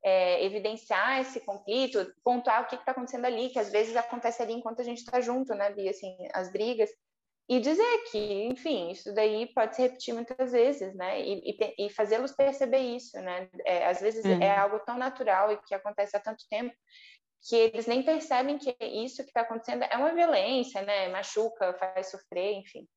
é, 0.04 0.44
evidenciar 0.46 1.20
esse 1.20 1.40
conflito, 1.42 2.14
pontuar 2.24 2.64
o 2.64 2.68
que 2.68 2.76
está 2.76 2.92
acontecendo 2.92 3.26
ali, 3.26 3.50
que 3.50 3.60
às 3.60 3.72
vezes 3.72 3.96
acontece 3.96 4.42
ali 4.42 4.54
enquanto 4.54 4.82
a 4.82 4.86
gente 4.86 5.00
está 5.00 5.20
junto, 5.20 5.54
né, 5.54 5.72
Bia, 5.72 5.92
assim, 5.92 6.16
as 6.34 6.52
brigas, 6.52 6.90
e 7.50 7.60
dizer 7.60 8.04
que, 8.12 8.46
enfim, 8.46 8.92
isso 8.92 9.14
daí 9.14 9.48
pode 9.48 9.76
se 9.76 9.82
repetir 9.82 10.14
muitas 10.14 10.52
vezes, 10.52 10.96
né, 10.96 11.20
e, 11.20 11.52
e, 11.52 11.86
e 11.86 11.90
fazê-los 11.90 12.32
perceber 12.32 12.80
isso, 12.80 13.20
né, 13.20 13.50
é, 13.66 13.88
às 13.88 14.00
vezes 14.00 14.24
é. 14.24 14.46
é 14.46 14.58
algo 14.58 14.80
tão 14.80 14.98
natural 14.98 15.52
e 15.52 15.58
que 15.58 15.74
acontece 15.74 16.16
há 16.16 16.20
tanto 16.20 16.48
tempo 16.50 16.74
que 17.42 17.56
eles 17.56 17.88
nem 17.88 18.04
percebem 18.04 18.58
que 18.58 18.76
isso 18.82 19.24
que 19.24 19.30
está 19.30 19.42
acontecendo 19.42 19.84
é 19.84 19.98
uma 19.98 20.14
violência, 20.14 20.82
né, 20.82 21.08
machuca, 21.10 21.74
faz 21.74 22.12
sofrer, 22.12 22.54
enfim. 22.54 22.88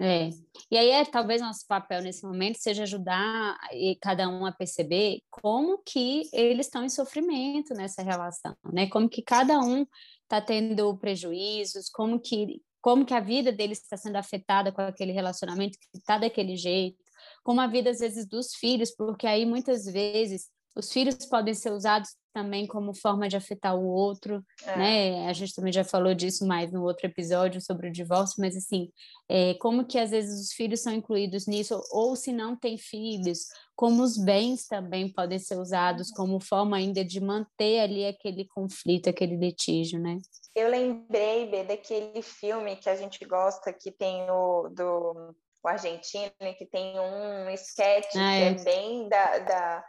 É. 0.00 0.30
E 0.70 0.76
aí 0.76 0.90
é 0.90 1.04
talvez 1.04 1.40
nosso 1.40 1.66
papel 1.66 2.00
nesse 2.02 2.24
momento 2.24 2.58
seja 2.58 2.84
ajudar 2.84 3.58
cada 4.00 4.28
um 4.28 4.46
a 4.46 4.52
perceber 4.52 5.20
como 5.28 5.78
que 5.78 6.22
eles 6.32 6.66
estão 6.66 6.84
em 6.84 6.88
sofrimento 6.88 7.74
nessa 7.74 8.02
relação, 8.02 8.56
né? 8.72 8.88
Como 8.88 9.08
que 9.08 9.22
cada 9.22 9.58
um 9.58 9.84
está 10.22 10.40
tendo 10.40 10.96
prejuízos, 10.98 11.88
como 11.88 12.20
que 12.20 12.62
como 12.80 13.04
que 13.04 13.12
a 13.12 13.20
vida 13.20 13.50
deles 13.50 13.82
está 13.82 13.96
sendo 13.96 14.16
afetada 14.16 14.70
com 14.70 14.80
aquele 14.80 15.10
relacionamento 15.10 15.76
que 15.78 15.98
está 15.98 16.16
daquele 16.16 16.56
jeito, 16.56 16.96
como 17.42 17.60
a 17.60 17.66
vida 17.66 17.90
às 17.90 17.98
vezes 17.98 18.24
dos 18.24 18.54
filhos, 18.54 18.92
porque 18.92 19.26
aí 19.26 19.44
muitas 19.44 19.84
vezes 19.84 20.48
os 20.78 20.92
filhos 20.92 21.26
podem 21.26 21.52
ser 21.54 21.72
usados 21.72 22.14
também 22.32 22.64
como 22.64 22.94
forma 22.94 23.28
de 23.28 23.36
afetar 23.36 23.74
o 23.74 23.84
outro, 23.84 24.44
é. 24.64 24.76
né? 24.76 25.28
A 25.28 25.32
gente 25.32 25.52
também 25.52 25.72
já 25.72 25.82
falou 25.82 26.14
disso 26.14 26.46
mais 26.46 26.70
no 26.70 26.84
outro 26.84 27.06
episódio 27.06 27.60
sobre 27.60 27.88
o 27.88 27.92
divórcio, 27.92 28.36
mas 28.38 28.56
assim, 28.56 28.92
é, 29.28 29.54
como 29.54 29.84
que 29.84 29.98
às 29.98 30.10
vezes 30.10 30.40
os 30.40 30.52
filhos 30.52 30.80
são 30.80 30.92
incluídos 30.92 31.48
nisso, 31.48 31.82
ou 31.90 32.14
se 32.14 32.32
não 32.32 32.54
tem 32.54 32.78
filhos, 32.78 33.40
como 33.74 34.04
os 34.04 34.16
bens 34.16 34.68
também 34.68 35.12
podem 35.12 35.38
ser 35.40 35.58
usados 35.58 36.12
como 36.12 36.38
forma 36.38 36.76
ainda 36.76 37.04
de 37.04 37.20
manter 37.20 37.80
ali 37.80 38.06
aquele 38.06 38.46
conflito, 38.46 39.10
aquele 39.10 39.36
litígio, 39.36 39.98
né? 39.98 40.18
Eu 40.54 40.70
lembrei 40.70 41.46
Bê, 41.50 41.64
daquele 41.64 42.22
filme 42.22 42.76
que 42.76 42.88
a 42.88 42.94
gente 42.94 43.24
gosta, 43.24 43.72
que 43.72 43.90
tem 43.90 44.30
o 44.30 44.68
do 44.68 45.34
o 45.60 45.66
argentino, 45.66 46.30
que 46.56 46.64
tem 46.66 46.98
um 47.00 47.50
sketch 47.50 48.14
ah, 48.14 48.32
é. 48.32 48.54
que 48.54 48.60
é 48.60 48.64
bem 48.64 49.08
da, 49.08 49.38
da 49.38 49.84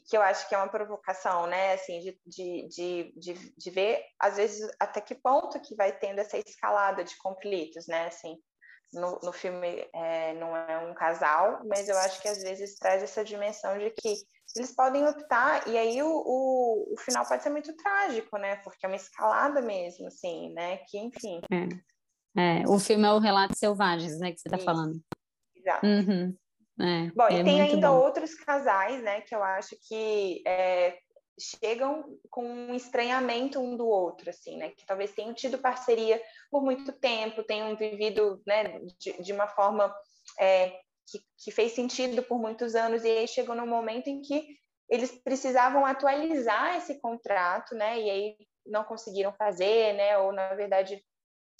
que 0.00 0.16
eu 0.16 0.22
acho 0.22 0.48
que 0.48 0.54
é 0.54 0.58
uma 0.58 0.68
provocação, 0.68 1.46
né, 1.46 1.74
assim, 1.74 2.00
de, 2.00 2.20
de, 2.26 2.68
de, 2.68 3.14
de, 3.16 3.54
de 3.56 3.70
ver, 3.70 4.04
às 4.18 4.36
vezes, 4.36 4.68
até 4.80 5.00
que 5.00 5.14
ponto 5.14 5.60
que 5.60 5.74
vai 5.74 5.96
tendo 5.98 6.20
essa 6.20 6.38
escalada 6.38 7.04
de 7.04 7.16
conflitos, 7.18 7.86
né, 7.86 8.06
assim, 8.06 8.36
no, 8.92 9.18
no 9.22 9.32
filme 9.32 9.88
é, 9.94 10.34
não 10.34 10.56
é 10.56 10.78
um 10.78 10.94
casal, 10.94 11.60
mas 11.66 11.88
eu 11.88 11.96
acho 11.98 12.20
que 12.20 12.28
às 12.28 12.42
vezes 12.42 12.76
traz 12.76 13.02
essa 13.02 13.24
dimensão 13.24 13.78
de 13.78 13.90
que 13.90 14.14
eles 14.56 14.74
podem 14.74 15.06
optar, 15.06 15.66
e 15.66 15.78
aí 15.78 16.02
o, 16.02 16.08
o, 16.08 16.94
o 16.94 16.96
final 16.98 17.26
pode 17.26 17.42
ser 17.42 17.50
muito 17.50 17.74
trágico, 17.76 18.36
né, 18.38 18.56
porque 18.56 18.84
é 18.84 18.88
uma 18.88 18.96
escalada 18.96 19.60
mesmo, 19.60 20.06
assim, 20.06 20.52
né, 20.52 20.78
que, 20.88 20.98
enfim... 20.98 21.40
É, 21.50 22.62
é 22.62 22.68
o 22.68 22.78
filme 22.78 23.06
é 23.06 23.12
o 23.12 23.18
Relatos 23.18 23.58
Selvagens, 23.58 24.18
né, 24.18 24.32
que 24.32 24.38
você 24.38 24.48
está 24.48 24.58
falando. 24.58 25.00
Exato. 25.54 25.86
Uhum. 25.86 26.36
É, 26.82 27.12
bom, 27.14 27.28
é 27.28 27.40
e 27.40 27.44
tem 27.44 27.60
ainda 27.60 27.90
bom. 27.90 28.00
outros 28.00 28.34
casais, 28.34 29.02
né, 29.02 29.20
que 29.20 29.34
eu 29.34 29.42
acho 29.42 29.76
que 29.86 30.42
é, 30.44 30.98
chegam 31.38 32.18
com 32.28 32.44
um 32.44 32.74
estranhamento 32.74 33.60
um 33.60 33.76
do 33.76 33.86
outro, 33.86 34.28
assim, 34.30 34.56
né, 34.56 34.70
que 34.70 34.84
talvez 34.84 35.12
tenham 35.12 35.32
tido 35.32 35.58
parceria 35.58 36.20
por 36.50 36.62
muito 36.62 36.92
tempo, 36.92 37.44
tenham 37.44 37.76
vivido, 37.76 38.42
né, 38.46 38.80
de, 38.98 39.12
de 39.22 39.32
uma 39.32 39.46
forma 39.46 39.94
é, 40.40 40.70
que, 41.06 41.20
que 41.38 41.52
fez 41.52 41.72
sentido 41.72 42.22
por 42.24 42.38
muitos 42.40 42.74
anos, 42.74 43.04
e 43.04 43.08
aí 43.08 43.28
chegou 43.28 43.54
no 43.54 43.66
momento 43.66 44.08
em 44.08 44.20
que 44.20 44.44
eles 44.90 45.12
precisavam 45.22 45.86
atualizar 45.86 46.76
esse 46.76 47.00
contrato, 47.00 47.76
né, 47.76 48.00
e 48.00 48.10
aí 48.10 48.36
não 48.66 48.82
conseguiram 48.82 49.32
fazer, 49.34 49.92
né, 49.94 50.18
ou 50.18 50.32
na 50.32 50.52
verdade 50.54 51.00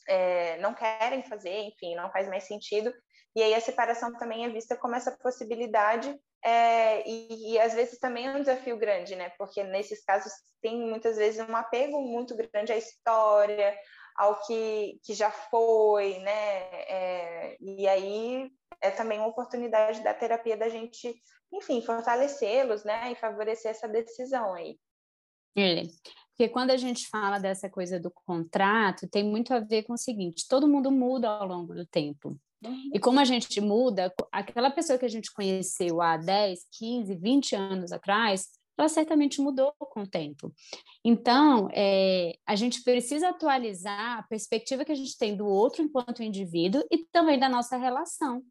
é, 0.09 0.59
não 0.59 0.75
querem 0.75 1.23
fazer, 1.23 1.61
enfim, 1.61 1.95
não 1.95 2.11
faz 2.11 2.29
mais 2.29 2.45
sentido. 2.45 2.93
E 3.35 3.43
aí 3.43 3.55
a 3.55 3.61
separação 3.61 4.13
também 4.15 4.45
é 4.45 4.49
vista 4.49 4.77
como 4.77 4.95
essa 4.95 5.11
possibilidade 5.11 6.15
é, 6.45 7.09
e, 7.09 7.53
e, 7.53 7.61
às 7.61 7.73
vezes 7.73 7.99
também 8.01 8.27
é 8.27 8.33
um 8.33 8.41
desafio 8.41 8.77
grande, 8.77 9.15
né? 9.15 9.31
Porque 9.39 9.63
nesses 9.63 10.05
casos 10.05 10.33
tem 10.61 10.77
muitas 10.77 11.17
vezes 11.17 11.41
um 11.49 11.55
apego 11.55 12.01
muito 12.03 12.37
grande 12.37 12.73
à 12.73 12.77
história, 12.77 13.79
ao 14.17 14.41
que, 14.45 14.99
que 15.05 15.15
já 15.15 15.31
foi, 15.31 16.19
né? 16.19 16.33
É, 16.89 17.57
e 17.61 17.87
aí 17.87 18.51
é 18.81 18.91
também 18.91 19.19
uma 19.19 19.29
oportunidade 19.29 20.03
da 20.03 20.13
terapia 20.13 20.57
da 20.57 20.69
gente, 20.69 21.15
enfim, 21.53 21.81
fortalecê-los, 21.81 22.83
né? 22.83 23.13
E 23.13 23.15
favorecer 23.15 23.71
essa 23.71 23.87
decisão 23.87 24.53
aí. 24.55 24.77
É. 25.57 25.83
Porque 26.31 26.49
quando 26.49 26.71
a 26.71 26.77
gente 26.77 27.09
fala 27.09 27.39
dessa 27.39 27.71
coisa 27.71 28.01
do 28.01 28.11
contrato, 28.11 29.09
tem 29.09 29.23
muito 29.23 29.55
a 29.55 29.61
ver 29.61 29.85
com 29.85 29.93
o 29.93 29.99
seguinte: 29.99 30.49
todo 30.49 30.69
mundo 30.69 30.91
muda 30.91 31.29
ao 31.29 31.47
longo 31.47 31.73
do 31.73 31.87
tempo. 31.87 32.37
E 32.93 32.99
como 32.99 33.21
a 33.21 33.25
gente 33.25 33.61
muda, 33.61 34.13
aquela 34.31 34.71
pessoa 34.71 34.99
que 34.99 35.05
a 35.05 35.09
gente 35.09 35.33
conheceu 35.33 36.01
há 36.01 36.17
10, 36.17 36.61
15, 36.79 37.15
20 37.17 37.57
anos 37.57 37.93
atrás, 37.93 38.49
ela 38.79 38.89
certamente 38.89 39.41
mudou 39.41 39.73
com 39.79 40.03
o 40.03 40.07
tempo. 40.07 40.53
Então, 41.05 41.69
é, 41.73 42.35
a 42.47 42.57
gente 42.57 42.83
precisa 42.83 43.29
atualizar 43.29 44.19
a 44.19 44.23
perspectiva 44.25 44.85
que 44.85 44.93
a 44.93 44.97
gente 44.97 45.17
tem 45.17 45.37
do 45.37 45.47
outro 45.47 45.83
enquanto 45.83 46.23
indivíduo 46.23 46.83
e 46.91 47.05
também 47.13 47.39
da 47.39 47.49
nossa 47.49 47.77
relação 47.77 48.43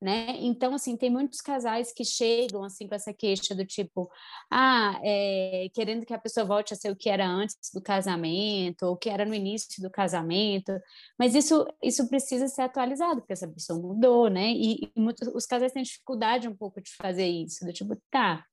né? 0.00 0.36
Então, 0.40 0.74
assim, 0.74 0.96
tem 0.96 1.10
muitos 1.10 1.40
casais 1.40 1.92
que 1.92 2.04
chegam, 2.04 2.62
assim, 2.64 2.86
com 2.86 2.94
essa 2.94 3.14
queixa 3.14 3.54
do 3.54 3.64
tipo, 3.64 4.10
ah, 4.50 4.98
é, 5.02 5.68
querendo 5.72 6.04
que 6.04 6.12
a 6.12 6.18
pessoa 6.18 6.44
volte 6.44 6.74
a 6.74 6.76
ser 6.76 6.90
o 6.90 6.96
que 6.96 7.08
era 7.08 7.26
antes 7.26 7.56
do 7.72 7.80
casamento, 7.80 8.82
ou 8.84 8.92
o 8.92 8.96
que 8.96 9.08
era 9.08 9.24
no 9.24 9.34
início 9.34 9.82
do 9.82 9.90
casamento, 9.90 10.72
mas 11.18 11.34
isso, 11.34 11.66
isso 11.82 12.08
precisa 12.08 12.46
ser 12.48 12.62
atualizado, 12.62 13.20
porque 13.20 13.32
essa 13.32 13.48
pessoa 13.48 13.80
mudou, 13.80 14.28
né? 14.28 14.50
E, 14.52 14.92
e 14.94 15.00
muitos, 15.00 15.28
os 15.34 15.46
casais 15.46 15.72
têm 15.72 15.82
dificuldade 15.82 16.48
um 16.48 16.56
pouco 16.56 16.80
de 16.80 16.94
fazer 16.94 17.26
isso, 17.26 17.64
do 17.64 17.72
tipo, 17.72 17.96
tá, 18.10 18.44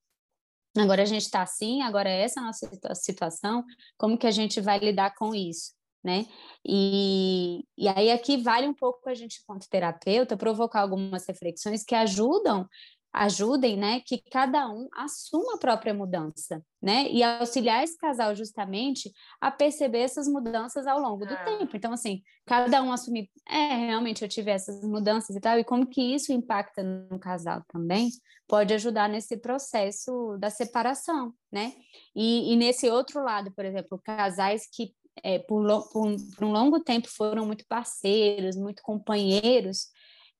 agora 0.76 1.02
a 1.02 1.06
gente 1.06 1.22
está 1.22 1.42
assim, 1.42 1.82
agora 1.82 2.08
é 2.08 2.22
essa 2.22 2.40
a 2.40 2.44
nossa 2.44 2.68
situação, 2.94 3.64
como 3.98 4.18
que 4.18 4.26
a 4.26 4.30
gente 4.30 4.60
vai 4.60 4.78
lidar 4.78 5.14
com 5.14 5.34
isso? 5.34 5.72
Né? 6.04 6.26
E, 6.62 7.64
e 7.78 7.88
aí 7.88 8.10
aqui 8.10 8.36
vale 8.36 8.68
um 8.68 8.74
pouco 8.74 9.08
a 9.08 9.14
gente, 9.14 9.40
enquanto 9.42 9.68
terapeuta, 9.70 10.36
provocar 10.36 10.82
algumas 10.82 11.26
reflexões 11.26 11.82
que 11.82 11.94
ajudam 11.94 12.68
ajudem, 13.14 13.76
né, 13.76 14.00
que 14.04 14.20
cada 14.28 14.68
um 14.68 14.88
assuma 14.92 15.54
a 15.54 15.58
própria 15.58 15.94
mudança, 15.94 16.60
né, 16.82 17.08
e 17.08 17.22
auxiliar 17.22 17.84
esse 17.84 17.96
casal 17.96 18.34
justamente 18.34 19.12
a 19.40 19.52
perceber 19.52 20.00
essas 20.00 20.26
mudanças 20.26 20.84
ao 20.84 20.98
longo 20.98 21.24
do 21.24 21.32
ah. 21.32 21.44
tempo. 21.44 21.76
Então, 21.76 21.92
assim, 21.92 22.20
cada 22.44 22.82
um 22.82 22.92
assumir, 22.92 23.30
é, 23.48 23.86
realmente 23.86 24.22
eu 24.22 24.28
tive 24.28 24.50
essas 24.50 24.82
mudanças 24.82 25.36
e 25.36 25.40
tal, 25.40 25.56
e 25.56 25.64
como 25.64 25.86
que 25.86 26.02
isso 26.02 26.32
impacta 26.32 26.82
no 26.82 27.18
casal 27.20 27.62
também, 27.68 28.10
pode 28.48 28.74
ajudar 28.74 29.08
nesse 29.08 29.36
processo 29.36 30.36
da 30.40 30.50
separação, 30.50 31.32
né? 31.52 31.72
E, 32.16 32.52
e 32.52 32.56
nesse 32.56 32.90
outro 32.90 33.22
lado, 33.22 33.52
por 33.52 33.64
exemplo, 33.64 34.00
casais 34.04 34.68
que 34.70 34.92
é, 35.22 35.38
por, 35.38 35.64
por, 35.90 36.16
por 36.36 36.44
um 36.44 36.52
longo 36.52 36.80
tempo 36.80 37.08
foram 37.08 37.46
muito 37.46 37.64
parceiros, 37.66 38.56
muito 38.56 38.82
companheiros, 38.82 39.88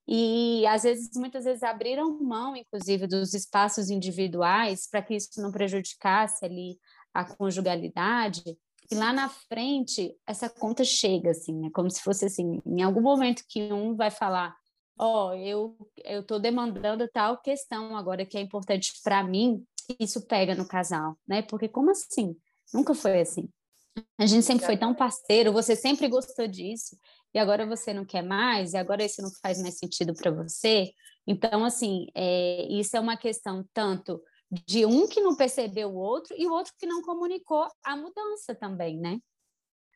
e 0.07 0.67
às 0.67 0.83
vezes, 0.83 1.11
muitas 1.17 1.45
vezes 1.45 1.63
abriram 1.63 2.19
mão, 2.23 2.55
inclusive, 2.55 3.07
dos 3.07 3.33
espaços 3.33 3.89
individuais 3.89 4.87
para 4.89 5.03
que 5.03 5.15
isso 5.15 5.41
não 5.41 5.51
prejudicasse 5.51 6.45
ali 6.45 6.79
a 7.13 7.25
conjugalidade. 7.25 8.43
E 8.91 8.95
lá 8.95 9.13
na 9.13 9.31
frente, 9.31 10.15
essa 10.27 10.49
conta 10.51 10.85
chega, 10.85 11.31
assim, 11.31 11.67
é 11.67 11.71
como 11.71 11.91
se 11.91 12.03
fosse 12.03 12.27
assim, 12.27 12.61
em 12.67 12.83
algum 12.83 13.01
momento 13.01 13.45
que 13.49 13.73
um 13.73 13.97
vai 13.97 14.11
falar, 14.11 14.55
ó, 14.99 15.31
oh, 15.31 15.35
eu 15.35 15.77
eu 16.05 16.21
estou 16.21 16.39
demandando 16.39 17.09
tal 17.09 17.41
questão 17.41 17.97
agora 17.97 18.27
que 18.27 18.37
é 18.37 18.41
importante 18.43 18.93
para 19.03 19.25
mim, 19.25 19.65
isso 19.99 20.27
pega 20.27 20.55
no 20.55 20.69
casal, 20.69 21.17
né? 21.27 21.41
Porque 21.43 21.69
como 21.69 21.91
assim? 21.91 22.37
Nunca 22.75 22.95
foi 22.95 23.21
assim. 23.21 23.49
A 24.19 24.27
gente 24.27 24.45
sempre 24.45 24.67
foi 24.67 24.77
tão 24.77 24.95
parceiro, 24.95 25.53
você 25.53 25.77
sempre 25.77 26.09
gostou 26.09 26.47
disso 26.47 26.97
e 27.33 27.39
agora 27.39 27.67
você 27.67 27.93
não 27.93 28.05
quer 28.05 28.23
mais, 28.23 28.73
e 28.73 28.77
agora 28.77 29.05
isso 29.05 29.21
não 29.21 29.31
faz 29.43 29.61
mais 29.61 29.77
sentido 29.79 30.15
para 30.15 30.31
você. 30.31 30.93
Então, 31.27 31.65
assim, 31.65 32.07
é, 32.15 32.67
isso 32.71 32.97
é 32.97 33.01
uma 33.01 33.17
questão 33.17 33.65
tanto 33.73 34.23
de 34.67 34.87
um 34.87 35.09
que 35.09 35.21
não 35.21 35.35
percebeu 35.35 35.91
o 35.91 35.97
outro 35.97 36.35
e 36.39 36.47
o 36.47 36.53
outro 36.53 36.73
que 36.79 36.87
não 36.87 37.03
comunicou 37.03 37.67
a 37.83 37.97
mudança 37.97 38.55
também, 38.55 38.99
né? 38.99 39.19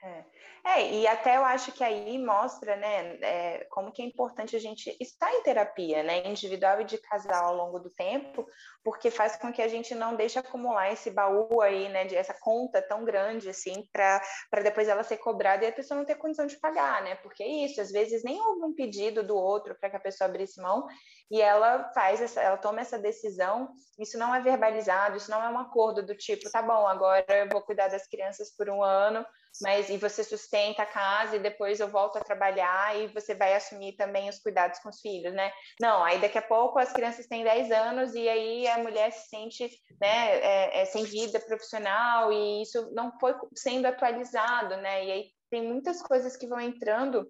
É. 0.01 0.25
é, 0.65 0.93
e 0.93 1.07
até 1.09 1.37
eu 1.37 1.45
acho 1.45 1.73
que 1.73 1.83
aí 1.83 2.19
mostra, 2.25 2.77
né, 2.77 3.19
é, 3.21 3.67
como 3.69 3.91
que 3.91 4.01
é 4.01 4.05
importante 4.05 4.55
a 4.55 4.59
gente 4.61 4.97
estar 5.01 5.33
em 5.35 5.43
terapia, 5.43 6.05
né, 6.05 6.25
individual 6.25 6.81
e 6.81 6.85
de 6.85 6.99
casal 6.99 7.47
ao 7.47 7.57
longo 7.57 7.81
do 7.81 7.91
tempo, 7.91 8.47
porque 8.85 9.11
faz 9.11 9.35
com 9.35 9.53
que 9.53 9.61
a 9.61 9.67
gente 9.67 9.97
não 9.97 10.15
deixe 10.15 10.39
acumular 10.39 10.93
esse 10.93 11.11
baú 11.11 11.61
aí, 11.61 11.89
né, 11.89 12.05
de 12.05 12.15
essa 12.15 12.33
conta 12.33 12.81
tão 12.81 13.05
grande, 13.05 13.49
assim, 13.49 13.89
para 13.93 14.23
depois 14.63 14.87
ela 14.87 15.03
ser 15.03 15.17
cobrada 15.17 15.65
e 15.65 15.69
a 15.69 15.73
pessoa 15.73 15.99
não 15.99 16.07
ter 16.07 16.15
condição 16.15 16.47
de 16.47 16.61
pagar, 16.61 17.03
né, 17.03 17.17
porque 17.17 17.43
é 17.43 17.49
isso, 17.65 17.81
às 17.81 17.91
vezes 17.91 18.23
nem 18.23 18.41
houve 18.41 18.67
um 18.67 18.75
pedido 18.75 19.25
do 19.25 19.37
outro 19.37 19.75
para 19.81 19.91
que 19.91 19.97
a 19.97 20.01
pessoa 20.01 20.29
abrisse 20.29 20.63
mão 20.63 20.87
e 21.29 21.43
ela 21.43 21.91
faz 21.93 22.23
essa, 22.23 22.41
ela 22.41 22.57
toma 22.57 22.81
essa 22.81 22.99
decisão, 22.99 23.69
isso 23.99 24.17
não 24.17 24.33
é 24.33 24.41
verbalizado, 24.41 25.17
isso 25.17 25.31
não 25.31 25.43
é 25.43 25.49
um 25.49 25.59
acordo 25.59 26.07
do 26.07 26.17
tipo, 26.17 26.49
tá 26.53 26.63
bom, 26.63 26.87
agora 26.87 27.25
eu 27.29 27.49
vou 27.49 27.63
cuidar 27.63 27.89
das 27.89 28.07
crianças 28.07 28.55
por 28.57 28.71
um 28.71 28.83
ano, 28.83 29.27
mas 29.61 29.89
e 29.89 29.97
você 29.97 30.23
sustenta 30.23 30.83
a 30.83 30.87
casa 30.87 31.37
e 31.37 31.41
depois 31.41 31.81
eu 31.81 31.89
volto 31.89 32.17
a 32.17 32.25
trabalhar 32.25 32.97
e 32.99 33.09
você 33.09 33.35
vai 33.35 33.55
assumir 33.55 33.97
também 33.97 34.29
os 34.29 34.39
cuidados 34.39 34.79
com 34.81 34.89
os 34.89 35.01
filhos, 35.01 35.33
né? 35.35 35.51
Não, 35.81 36.05
aí 36.05 36.21
daqui 36.21 36.39
a 36.39 36.43
pouco 36.43 36.79
as 36.79 36.93
crianças 36.93 37.27
têm 37.27 37.45
10 37.45 37.71
anos 37.71 38.15
e 38.15 38.29
aí 38.29 38.67
a 38.69 38.79
mulher 38.79 39.11
se 39.13 39.29
sente 39.29 39.69
né, 40.01 40.39
é, 40.41 40.83
é, 40.83 40.85
sem 40.85 41.05
vida 41.05 41.41
profissional 41.41 42.33
e 42.33 42.63
isso 42.63 42.91
não 42.95 43.13
foi 43.19 43.35
sendo 43.55 43.87
atualizado, 43.87 44.77
né? 44.77 45.05
E 45.05 45.11
aí 45.11 45.25
tem 45.51 45.63
muitas 45.63 46.03
coisas 46.03 46.37
que 46.37 46.47
vão 46.47 46.61
entrando 46.61 47.27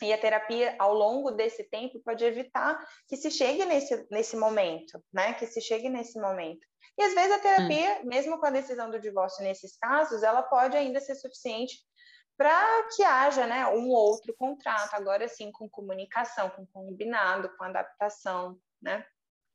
e 0.00 0.12
a 0.12 0.18
terapia, 0.18 0.76
ao 0.78 0.94
longo 0.94 1.32
desse 1.32 1.64
tempo, 1.64 2.00
pode 2.04 2.24
evitar 2.24 2.78
que 3.08 3.16
se 3.16 3.30
chegue 3.30 3.64
nesse, 3.64 4.06
nesse 4.10 4.36
momento, 4.36 5.02
né? 5.12 5.34
Que 5.34 5.46
se 5.46 5.60
chegue 5.60 5.88
nesse 5.88 6.20
momento. 6.20 6.64
E 6.98 7.02
às 7.02 7.14
vezes 7.14 7.32
a 7.32 7.38
terapia, 7.38 8.00
hum. 8.02 8.06
mesmo 8.06 8.38
com 8.38 8.46
a 8.46 8.50
decisão 8.50 8.90
do 8.90 9.00
divórcio 9.00 9.44
nesses 9.44 9.76
casos, 9.76 10.24
ela 10.24 10.42
pode 10.42 10.76
ainda 10.76 11.00
ser 11.00 11.14
suficiente 11.14 11.78
para 12.36 12.88
que 12.94 13.02
haja 13.02 13.46
né, 13.46 13.66
um 13.68 13.88
outro 13.88 14.34
contrato, 14.36 14.94
agora 14.94 15.28
sim, 15.28 15.50
com 15.52 15.68
comunicação, 15.68 16.50
com 16.50 16.66
combinado, 16.66 17.50
com 17.56 17.64
adaptação, 17.64 18.58
né? 18.82 19.04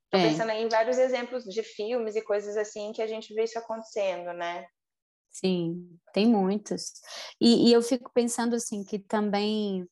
Estou 0.05 0.19
é. 0.19 0.29
pensando 0.29 0.51
em 0.51 0.69
vários 0.69 0.97
exemplos 0.97 1.43
de 1.45 1.63
filmes 1.63 2.15
e 2.15 2.21
coisas 2.21 2.55
assim 2.55 2.91
que 2.91 3.01
a 3.01 3.07
gente 3.07 3.33
vê 3.33 3.43
isso 3.43 3.57
acontecendo, 3.57 4.33
né? 4.33 4.65
Sim, 5.31 5.97
tem 6.13 6.27
muitos. 6.27 6.93
E, 7.41 7.69
e 7.69 7.73
eu 7.73 7.81
fico 7.81 8.11
pensando 8.13 8.55
assim 8.55 8.83
que 8.83 8.99
também 8.99 9.87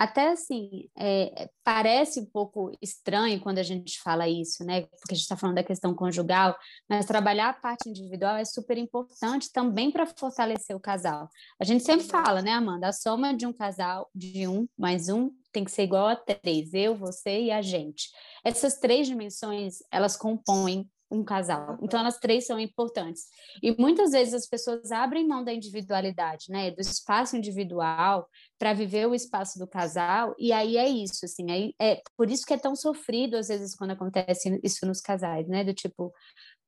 até 0.00 0.30
assim, 0.30 0.88
é, 0.98 1.50
parece 1.62 2.20
um 2.20 2.24
pouco 2.24 2.72
estranho 2.80 3.38
quando 3.38 3.58
a 3.58 3.62
gente 3.62 4.00
fala 4.00 4.26
isso, 4.26 4.64
né? 4.64 4.80
Porque 4.80 5.12
a 5.12 5.14
gente 5.14 5.24
está 5.24 5.36
falando 5.36 5.56
da 5.56 5.62
questão 5.62 5.94
conjugal, 5.94 6.56
mas 6.88 7.04
trabalhar 7.04 7.50
a 7.50 7.52
parte 7.52 7.90
individual 7.90 8.36
é 8.36 8.44
super 8.46 8.78
importante 8.78 9.52
também 9.52 9.90
para 9.90 10.06
fortalecer 10.06 10.74
o 10.74 10.80
casal. 10.80 11.28
A 11.60 11.64
gente 11.64 11.84
sempre 11.84 12.06
fala, 12.06 12.40
né, 12.40 12.52
Amanda? 12.52 12.88
A 12.88 12.94
soma 12.94 13.36
de 13.36 13.44
um 13.44 13.52
casal, 13.52 14.08
de 14.14 14.48
um 14.48 14.66
mais 14.74 15.10
um, 15.10 15.30
tem 15.52 15.64
que 15.64 15.70
ser 15.70 15.82
igual 15.82 16.08
a 16.08 16.16
três: 16.16 16.72
eu, 16.72 16.96
você 16.96 17.42
e 17.42 17.50
a 17.50 17.60
gente. 17.60 18.08
Essas 18.42 18.78
três 18.78 19.06
dimensões, 19.06 19.80
elas 19.92 20.16
compõem 20.16 20.88
um 21.10 21.24
casal. 21.24 21.76
Então, 21.82 21.98
elas 21.98 22.18
três 22.18 22.46
são 22.46 22.58
importantes. 22.60 23.24
E 23.62 23.72
muitas 23.76 24.12
vezes 24.12 24.32
as 24.32 24.46
pessoas 24.46 24.92
abrem 24.92 25.26
mão 25.26 25.42
da 25.42 25.52
individualidade, 25.52 26.46
né, 26.48 26.70
do 26.70 26.80
espaço 26.80 27.36
individual 27.36 28.28
para 28.58 28.72
viver 28.72 29.06
o 29.06 29.14
espaço 29.14 29.58
do 29.58 29.66
casal. 29.66 30.34
E 30.38 30.52
aí 30.52 30.76
é 30.76 30.88
isso, 30.88 31.24
assim, 31.24 31.50
aí 31.50 31.74
é 31.80 32.00
por 32.16 32.30
isso 32.30 32.46
que 32.46 32.54
é 32.54 32.58
tão 32.58 32.76
sofrido 32.76 33.36
às 33.36 33.48
vezes 33.48 33.74
quando 33.74 33.90
acontece 33.90 34.60
isso 34.62 34.86
nos 34.86 35.00
casais, 35.00 35.48
né, 35.48 35.64
do 35.64 35.74
tipo, 35.74 36.12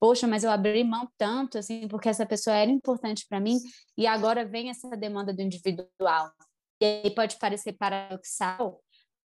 poxa, 0.00 0.26
mas 0.26 0.42
eu 0.42 0.50
abri 0.50 0.83
mão 0.83 1.09
tanto, 1.16 1.59
assim, 1.59 1.87
porque 1.87 2.09
essa 2.09 2.26
pessoa 2.26 2.57
era 2.57 2.70
importante 2.70 3.24
para 3.28 3.40
mim 3.40 3.59
e 3.96 4.07
agora 4.07 4.44
vem 4.44 4.70
essa 4.70 4.96
demanda 4.96 5.33
do 5.33 5.40
individual. 5.40 6.33
E 6.81 6.85
aí 7.05 7.14
pode 7.14 7.38
parecer 7.38 7.74
paradoxal, 7.74 8.81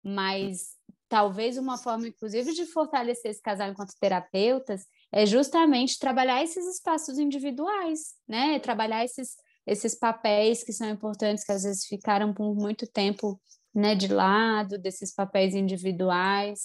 mas 0.04 0.76
talvez 1.16 1.58
uma 1.58 1.78
forma, 1.78 2.10
inclusive, 2.10 2.52
de 2.52 2.66
fortalecer 2.66 3.32
esse 3.32 3.42
casal 3.42 3.70
enquanto 3.70 3.98
terapeutas 3.98 4.86
é 5.14 5.26
justamente 5.26 5.98
trabalhar 5.98 6.44
esses 6.44 6.66
espaços 6.68 7.18
individuais, 7.18 8.16
né? 8.28 8.60
Trabalhar 8.60 9.06
esses, 9.06 9.38
esses 9.66 9.96
papéis 9.96 10.62
que 10.62 10.74
são 10.74 10.90
importantes, 10.90 11.46
que 11.46 11.54
às 11.54 11.64
vezes 11.64 11.86
ficaram 11.86 12.34
por 12.34 12.54
muito 12.54 12.86
tempo 12.86 13.40
né, 13.74 13.96
de 13.96 14.10
lado, 14.10 14.78
desses 14.78 15.16
papéis 15.16 15.56
individuais. 15.56 16.64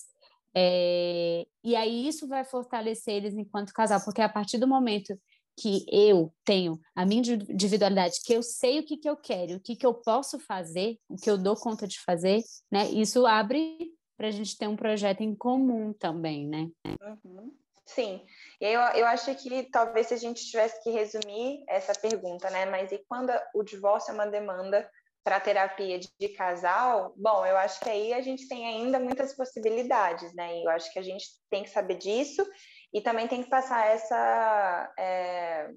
É, 0.52 1.46
e 1.62 1.76
aí 1.76 2.08
isso 2.08 2.26
vai 2.26 2.42
fortalecer 2.42 3.14
eles 3.14 3.34
enquanto 3.34 3.72
casal, 3.72 4.00
porque 4.04 4.20
a 4.20 4.28
partir 4.28 4.58
do 4.58 4.66
momento 4.66 5.16
que 5.56 5.86
eu 5.88 6.34
tenho 6.44 6.76
a 6.92 7.06
minha 7.06 7.22
individualidade, 7.22 8.18
que 8.24 8.32
eu 8.32 8.42
sei 8.42 8.80
o 8.80 8.84
que, 8.84 8.96
que 8.96 9.08
eu 9.08 9.16
quero, 9.16 9.58
o 9.58 9.60
que, 9.60 9.76
que 9.76 9.86
eu 9.86 9.94
posso 9.94 10.40
fazer, 10.40 10.98
o 11.08 11.14
que 11.14 11.30
eu 11.30 11.38
dou 11.38 11.54
conta 11.54 11.86
de 11.86 12.00
fazer, 12.00 12.42
né? 12.68 12.90
Isso 12.90 13.24
abre 13.28 13.92
para 14.20 14.28
a 14.28 14.30
gente 14.30 14.58
ter 14.58 14.68
um 14.68 14.76
projeto 14.76 15.22
em 15.22 15.34
comum 15.34 15.94
também, 15.94 16.46
né? 16.46 16.68
Uhum. 17.24 17.56
Sim, 17.86 18.22
eu, 18.60 18.78
eu 18.78 19.06
acho 19.06 19.34
que 19.34 19.62
talvez 19.70 20.08
se 20.08 20.14
a 20.14 20.18
gente 20.18 20.44
tivesse 20.44 20.82
que 20.82 20.90
resumir 20.90 21.64
essa 21.66 21.94
pergunta, 21.94 22.50
né? 22.50 22.66
Mas 22.66 22.92
e 22.92 22.98
quando 23.08 23.32
o 23.54 23.62
divórcio 23.62 24.10
é 24.10 24.14
uma 24.14 24.26
demanda 24.26 24.86
para 25.24 25.40
terapia 25.40 25.98
de, 25.98 26.06
de, 26.20 26.28
casal? 26.34 27.14
Bom, 27.16 27.46
eu 27.46 27.56
acho 27.56 27.80
que 27.80 27.88
aí 27.88 28.12
a 28.12 28.20
gente 28.20 28.46
tem 28.46 28.66
ainda 28.66 29.00
muitas 29.00 29.34
possibilidades, 29.34 30.34
né? 30.34 30.58
E 30.58 30.64
eu 30.64 30.70
acho 30.70 30.92
que 30.92 30.98
a 30.98 31.02
gente 31.02 31.24
tem 31.48 31.62
que 31.62 31.70
saber 31.70 31.96
disso 31.96 32.46
e 32.92 33.00
também 33.00 33.26
tem 33.26 33.42
que 33.42 33.48
passar 33.48 33.86
essa. 33.86 34.94
É, 34.98 35.70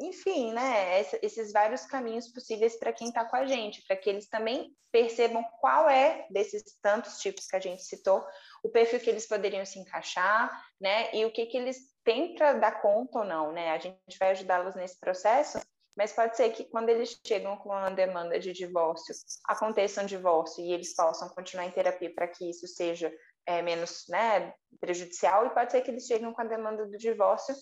enfim, 0.00 0.52
né? 0.52 1.00
esses 1.22 1.52
vários 1.52 1.84
caminhos 1.86 2.28
possíveis 2.28 2.78
para 2.78 2.92
quem 2.92 3.08
está 3.08 3.24
com 3.24 3.36
a 3.36 3.46
gente, 3.46 3.84
para 3.86 3.96
que 3.96 4.08
eles 4.08 4.28
também 4.28 4.72
percebam 4.92 5.44
qual 5.60 5.90
é 5.90 6.26
desses 6.30 6.62
tantos 6.80 7.18
tipos 7.18 7.46
que 7.46 7.56
a 7.56 7.60
gente 7.60 7.82
citou, 7.82 8.24
o 8.62 8.68
perfil 8.68 9.00
que 9.00 9.10
eles 9.10 9.26
poderiam 9.26 9.64
se 9.66 9.78
encaixar, 9.78 10.50
né? 10.80 11.14
E 11.14 11.24
o 11.24 11.32
que, 11.32 11.46
que 11.46 11.56
eles 11.56 11.78
têm 12.04 12.34
para 12.34 12.54
dar 12.54 12.80
conta 12.80 13.18
ou 13.18 13.24
não, 13.24 13.52
né? 13.52 13.70
A 13.70 13.78
gente 13.78 14.18
vai 14.18 14.30
ajudá-los 14.30 14.76
nesse 14.76 14.98
processo, 14.98 15.60
mas 15.96 16.12
pode 16.12 16.36
ser 16.36 16.50
que 16.50 16.64
quando 16.64 16.88
eles 16.88 17.20
chegam 17.26 17.56
com 17.56 17.70
uma 17.70 17.90
demanda 17.90 18.38
de 18.38 18.52
divórcio, 18.52 19.14
aconteça 19.46 20.02
um 20.02 20.06
divórcio 20.06 20.64
e 20.64 20.72
eles 20.72 20.94
possam 20.94 21.28
continuar 21.30 21.66
em 21.66 21.72
terapia 21.72 22.14
para 22.14 22.28
que 22.28 22.48
isso 22.48 22.68
seja 22.68 23.12
é, 23.44 23.62
menos 23.62 24.04
né, 24.08 24.54
prejudicial, 24.78 25.46
e 25.46 25.50
pode 25.50 25.72
ser 25.72 25.80
que 25.80 25.90
eles 25.90 26.06
cheguem 26.06 26.32
com 26.32 26.40
a 26.40 26.44
demanda 26.44 26.86
do 26.86 26.96
divórcio 26.98 27.54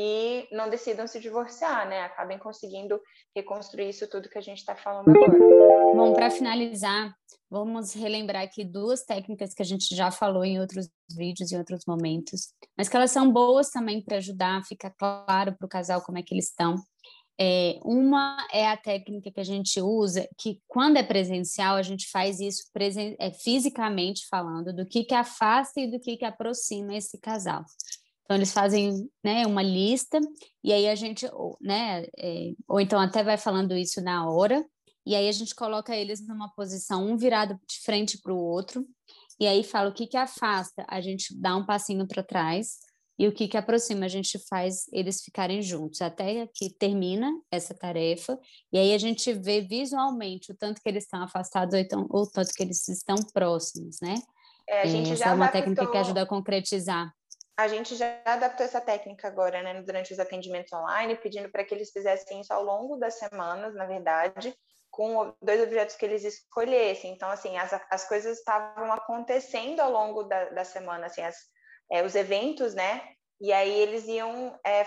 e 0.00 0.46
não 0.52 0.70
decidam 0.70 1.08
se 1.08 1.18
divorciar, 1.18 1.88
né? 1.88 2.02
Acabem 2.02 2.38
conseguindo 2.38 3.00
reconstruir 3.34 3.88
isso 3.88 4.08
tudo 4.08 4.28
que 4.28 4.38
a 4.38 4.40
gente 4.40 4.58
está 4.58 4.76
falando 4.76 5.10
agora. 5.10 5.36
Bom, 5.92 6.12
para 6.12 6.30
finalizar, 6.30 7.12
vamos 7.50 7.94
relembrar 7.94 8.44
aqui 8.44 8.64
duas 8.64 9.02
técnicas 9.02 9.52
que 9.52 9.62
a 9.62 9.64
gente 9.64 9.96
já 9.96 10.12
falou 10.12 10.44
em 10.44 10.60
outros 10.60 10.88
vídeos, 11.10 11.50
em 11.50 11.58
outros 11.58 11.84
momentos, 11.84 12.52
mas 12.76 12.88
que 12.88 12.94
elas 12.94 13.10
são 13.10 13.32
boas 13.32 13.70
também 13.70 14.00
para 14.00 14.18
ajudar, 14.18 14.64
fica 14.66 14.88
claro 14.96 15.56
para 15.58 15.66
o 15.66 15.68
casal 15.68 16.00
como 16.02 16.16
é 16.16 16.22
que 16.22 16.32
eles 16.32 16.48
estão. 16.48 16.76
É, 17.40 17.80
uma 17.84 18.36
é 18.52 18.68
a 18.68 18.76
técnica 18.76 19.32
que 19.32 19.40
a 19.40 19.44
gente 19.44 19.80
usa, 19.80 20.28
que 20.38 20.60
quando 20.68 20.96
é 20.96 21.02
presencial, 21.02 21.74
a 21.74 21.82
gente 21.82 22.08
faz 22.08 22.38
isso 22.38 22.70
presen 22.72 23.16
é, 23.18 23.32
fisicamente 23.32 24.28
falando, 24.28 24.72
do 24.72 24.86
que, 24.86 25.02
que 25.02 25.14
afasta 25.14 25.80
e 25.80 25.90
do 25.90 25.98
que, 25.98 26.16
que 26.16 26.24
aproxima 26.24 26.96
esse 26.96 27.18
casal. 27.18 27.64
Então, 28.28 28.36
eles 28.36 28.52
fazem 28.52 29.10
né, 29.24 29.46
uma 29.46 29.62
lista, 29.62 30.20
e 30.62 30.70
aí 30.70 30.86
a 30.86 30.94
gente, 30.94 31.26
né, 31.62 32.04
é, 32.18 32.52
ou 32.68 32.78
então 32.78 33.00
até 33.00 33.24
vai 33.24 33.38
falando 33.38 33.74
isso 33.74 34.02
na 34.02 34.28
hora, 34.28 34.62
e 35.06 35.14
aí 35.14 35.26
a 35.26 35.32
gente 35.32 35.54
coloca 35.54 35.96
eles 35.96 36.20
numa 36.28 36.52
posição, 36.52 37.08
um 37.08 37.16
virado 37.16 37.58
de 37.66 37.80
frente 37.82 38.20
para 38.20 38.34
o 38.34 38.38
outro, 38.38 38.86
e 39.40 39.46
aí 39.46 39.64
fala 39.64 39.88
o 39.88 39.94
que, 39.94 40.06
que 40.06 40.16
afasta, 40.18 40.84
a 40.86 41.00
gente 41.00 41.34
dá 41.40 41.56
um 41.56 41.64
passinho 41.64 42.06
para 42.06 42.22
trás, 42.22 42.76
e 43.18 43.26
o 43.26 43.32
que, 43.32 43.48
que 43.48 43.56
aproxima, 43.56 44.04
a 44.04 44.08
gente 44.08 44.38
faz 44.46 44.84
eles 44.92 45.22
ficarem 45.22 45.62
juntos, 45.62 46.02
até 46.02 46.46
que 46.54 46.68
termina 46.68 47.32
essa 47.50 47.72
tarefa, 47.72 48.38
e 48.70 48.76
aí 48.76 48.92
a 48.92 48.98
gente 48.98 49.32
vê 49.32 49.62
visualmente 49.62 50.52
o 50.52 50.54
tanto 50.54 50.82
que 50.82 50.88
eles 50.90 51.04
estão 51.04 51.22
afastados 51.22 51.72
ou, 51.72 51.80
então, 51.80 52.06
ou 52.10 52.24
o 52.24 52.30
tanto 52.30 52.52
que 52.52 52.62
eles 52.62 52.86
estão 52.88 53.16
próximos, 53.32 53.96
né? 54.02 54.16
É, 54.68 54.82
a 54.82 54.86
gente 54.86 55.16
já 55.16 55.30
é 55.30 55.34
uma 55.34 55.48
técnica 55.48 55.90
que 55.90 55.96
ajuda 55.96 56.20
a 56.20 56.26
concretizar 56.26 57.10
a 57.58 57.66
gente 57.66 57.96
já 57.96 58.22
adaptou 58.24 58.64
essa 58.64 58.80
técnica 58.80 59.26
agora, 59.26 59.60
né, 59.60 59.82
durante 59.82 60.12
os 60.12 60.20
atendimentos 60.20 60.72
online, 60.72 61.16
pedindo 61.16 61.50
para 61.50 61.64
que 61.64 61.74
eles 61.74 61.90
fizessem 61.90 62.40
isso 62.40 62.52
ao 62.52 62.62
longo 62.62 62.96
das 62.96 63.18
semanas, 63.18 63.74
na 63.74 63.84
verdade, 63.84 64.54
com 64.88 65.34
dois 65.42 65.60
objetos 65.60 65.96
que 65.96 66.04
eles 66.04 66.22
escolhessem. 66.22 67.12
Então, 67.12 67.28
assim, 67.28 67.58
as, 67.58 67.72
as 67.90 68.06
coisas 68.06 68.38
estavam 68.38 68.92
acontecendo 68.92 69.80
ao 69.80 69.90
longo 69.90 70.22
da, 70.22 70.50
da 70.50 70.64
semana, 70.64 71.06
assim, 71.06 71.20
as, 71.20 71.34
é, 71.90 72.04
os 72.04 72.14
eventos, 72.14 72.76
né? 72.76 73.02
E 73.40 73.52
aí 73.52 73.72
eles 73.72 74.06
iam, 74.06 74.56
é, 74.64 74.86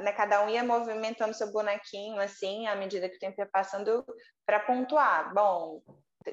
né, 0.00 0.12
cada 0.12 0.44
um 0.44 0.48
ia 0.48 0.62
movimentando 0.62 1.34
seu 1.34 1.50
bonequinho, 1.50 2.20
assim, 2.20 2.68
à 2.68 2.76
medida 2.76 3.08
que 3.08 3.16
o 3.16 3.20
tempo 3.20 3.40
ia 3.40 3.48
passando, 3.50 4.04
para 4.46 4.60
pontuar. 4.60 5.34
Bom, 5.34 5.82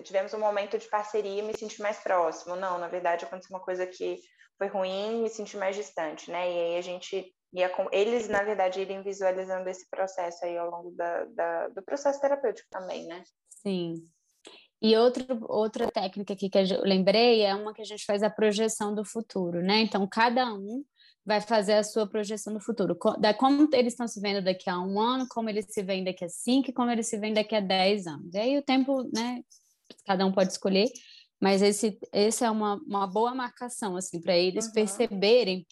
tivemos 0.04 0.36
um 0.36 0.39
momento 0.39 0.78
de 0.78 0.88
parceria 0.88 1.41
me 1.41 1.58
senti 1.58 1.82
mais 1.82 1.97
próximo. 1.97 2.56
Não, 2.56 2.78
na 2.78 2.88
verdade, 2.88 3.25
aconteceu 3.25 3.56
uma 3.56 3.65
coisa 3.65 3.88
que 3.88 4.19
foi 4.60 4.67
ruim, 4.67 5.22
me 5.24 5.30
senti 5.30 5.58
mais 5.58 5.76
distante, 5.76 6.30
né? 6.30 6.52
E 6.52 6.60
aí 6.60 6.78
a 6.78 6.82
gente 6.82 7.34
ia 7.54 7.69
com 7.69 7.88
eles, 7.91 8.28
na 8.28 8.43
verdade, 8.43 8.82
irem 8.82 9.02
visualizando 9.02 9.67
esse 9.69 9.89
processo 9.89 10.45
aí 10.45 10.58
ao 10.58 10.69
longo 10.69 10.91
da, 10.91 11.26
da, 11.26 11.67
do 11.69 11.82
processo 11.82 12.22
terapêutico 12.22 12.67
também, 12.69 13.08
né? 13.08 13.24
Sim. 13.50 13.95
E 14.82 14.95
outro, 14.95 15.26
outra 15.48 15.89
técnica 15.89 16.34
aqui 16.34 16.50
que 16.50 16.58
eu 16.58 16.82
lembrei 16.84 17.41
é 17.41 17.56
uma 17.56 17.74
que 17.74 17.82
a 17.82 17.86
gente 17.86 18.06
faz 18.06 18.22
a 18.22 18.30
projeção 18.30 18.93
do 18.93 19.04
futuro, 19.04 19.62
né? 19.62 19.82
Então, 19.82 20.08
cada 20.08 20.54
um 20.54 20.84
vai 21.26 21.41
fazer 21.41 21.74
a 21.74 21.84
sua 21.84 22.08
projeção 22.08 22.54
do 22.54 22.62
futuro. 22.62 22.98
Como 23.38 23.69
eles 23.74 23.93
estão 23.93 24.08
se 24.08 24.22
vendo 24.22 24.43
daqui 24.43 24.69
a 24.69 24.80
um 24.80 25.00
ano, 25.00 25.28
como 25.30 25.50
eles 25.50 25.65
se 25.69 25.84
veem 25.84 26.04
daqui 26.04 26.26
a 26.26 26.30
cinco, 26.30 26.74
como 26.74 26.91
eles 26.91 27.08
se 27.08 27.17
veem 27.17 27.34
daqui 27.34 27.56
a 27.56 27.60
dez 27.60 28.08
anos. 28.08 28.34
E 28.34 28.38
aí 28.38 28.58
o 28.58 28.63
tempo, 28.63 29.04
né? 29.13 29.41
Cada 30.06 30.26
um 30.26 30.32
pode 30.32 30.52
escolher, 30.52 30.88
mas 31.39 31.62
esse, 31.62 31.97
esse 32.12 32.43
é 32.43 32.52
uma, 32.52 32.75
uma 32.86 33.08
boa 33.08 33.34
marcação, 33.34 33.95
assim, 33.95 34.19
para 34.19 34.38
eles 34.38 34.67
uhum. 34.67 34.73
perceberem 34.73 35.65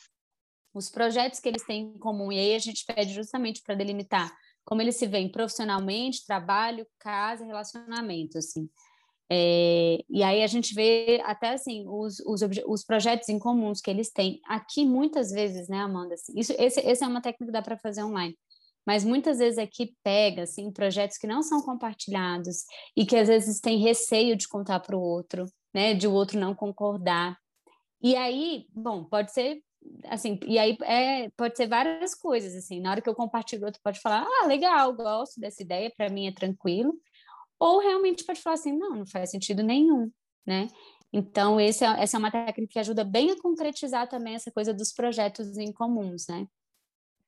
os 0.73 0.89
projetos 0.89 1.39
que 1.39 1.49
eles 1.49 1.65
têm 1.65 1.83
em 1.83 1.99
comum. 1.99 2.31
E 2.31 2.39
aí 2.39 2.55
a 2.55 2.59
gente 2.59 2.85
pede 2.85 3.13
justamente 3.13 3.61
para 3.63 3.75
delimitar 3.75 4.31
como 4.63 4.81
eles 4.81 4.97
se 4.97 5.07
veem 5.07 5.31
profissionalmente, 5.31 6.25
trabalho, 6.25 6.85
casa, 6.99 7.45
relacionamento, 7.45 8.37
assim. 8.37 8.69
É, 9.29 10.03
e 10.09 10.23
aí 10.23 10.41
a 10.41 10.47
gente 10.47 10.73
vê 10.73 11.21
até 11.25 11.49
assim 11.49 11.85
os, 11.85 12.19
os, 12.21 12.41
os, 12.65 12.83
projetos 12.85 13.27
em 13.27 13.37
comuns 13.37 13.81
que 13.81 13.89
eles 13.89 14.09
têm 14.09 14.39
aqui 14.45 14.85
muitas 14.85 15.31
vezes, 15.31 15.67
né, 15.67 15.79
Amanda? 15.79 16.13
Assim, 16.13 16.33
isso, 16.37 16.53
esse, 16.57 16.79
esse 16.79 17.03
é 17.03 17.07
uma 17.07 17.21
técnica 17.21 17.45
que 17.45 17.51
dá 17.51 17.61
para 17.61 17.77
fazer 17.77 18.03
online 18.03 18.37
mas 18.87 19.03
muitas 19.03 19.39
vezes 19.39 19.59
aqui 19.59 19.93
pega 20.03 20.43
assim 20.43 20.71
projetos 20.71 21.17
que 21.17 21.27
não 21.27 21.43
são 21.43 21.61
compartilhados 21.61 22.63
e 22.95 23.05
que 23.05 23.17
às 23.17 23.27
vezes 23.27 23.59
tem 23.59 23.79
receio 23.79 24.37
de 24.37 24.47
contar 24.47 24.79
para 24.79 24.95
o 24.97 25.01
outro, 25.01 25.45
né, 25.73 25.93
de 25.93 26.07
o 26.07 26.13
outro 26.13 26.39
não 26.39 26.55
concordar. 26.55 27.37
E 28.01 28.15
aí, 28.15 28.65
bom, 28.73 29.03
pode 29.05 29.33
ser 29.33 29.61
assim, 30.05 30.39
e 30.47 30.59
aí 30.59 30.77
é, 30.83 31.29
pode 31.37 31.57
ser 31.57 31.67
várias 31.67 32.15
coisas 32.15 32.55
assim. 32.55 32.81
Na 32.81 32.91
hora 32.91 33.01
que 33.01 33.09
eu 33.09 33.15
compartilho, 33.15 33.63
o 33.63 33.65
outro 33.67 33.81
pode 33.83 33.99
falar: 34.01 34.25
"Ah, 34.43 34.47
legal, 34.47 34.93
gosto 34.93 35.39
dessa 35.39 35.63
ideia, 35.63 35.91
para 35.97 36.09
mim 36.09 36.27
é 36.27 36.33
tranquilo". 36.33 36.93
Ou 37.59 37.79
realmente 37.79 38.25
pode 38.25 38.41
falar 38.41 38.55
assim: 38.55 38.73
"Não, 38.77 38.95
não 38.97 39.07
faz 39.07 39.31
sentido 39.31 39.63
nenhum", 39.63 40.11
né? 40.45 40.67
Então, 41.13 41.59
é, 41.59 41.67
essa 41.67 41.85
é 41.87 42.19
uma 42.19 42.31
técnica 42.31 42.73
que 42.73 42.79
ajuda 42.79 43.03
bem 43.05 43.31
a 43.31 43.41
concretizar 43.41 44.07
também 44.09 44.35
essa 44.35 44.51
coisa 44.51 44.73
dos 44.73 44.91
projetos 44.93 45.57
em 45.57 45.71
comuns, 45.73 46.27
né? 46.29 46.47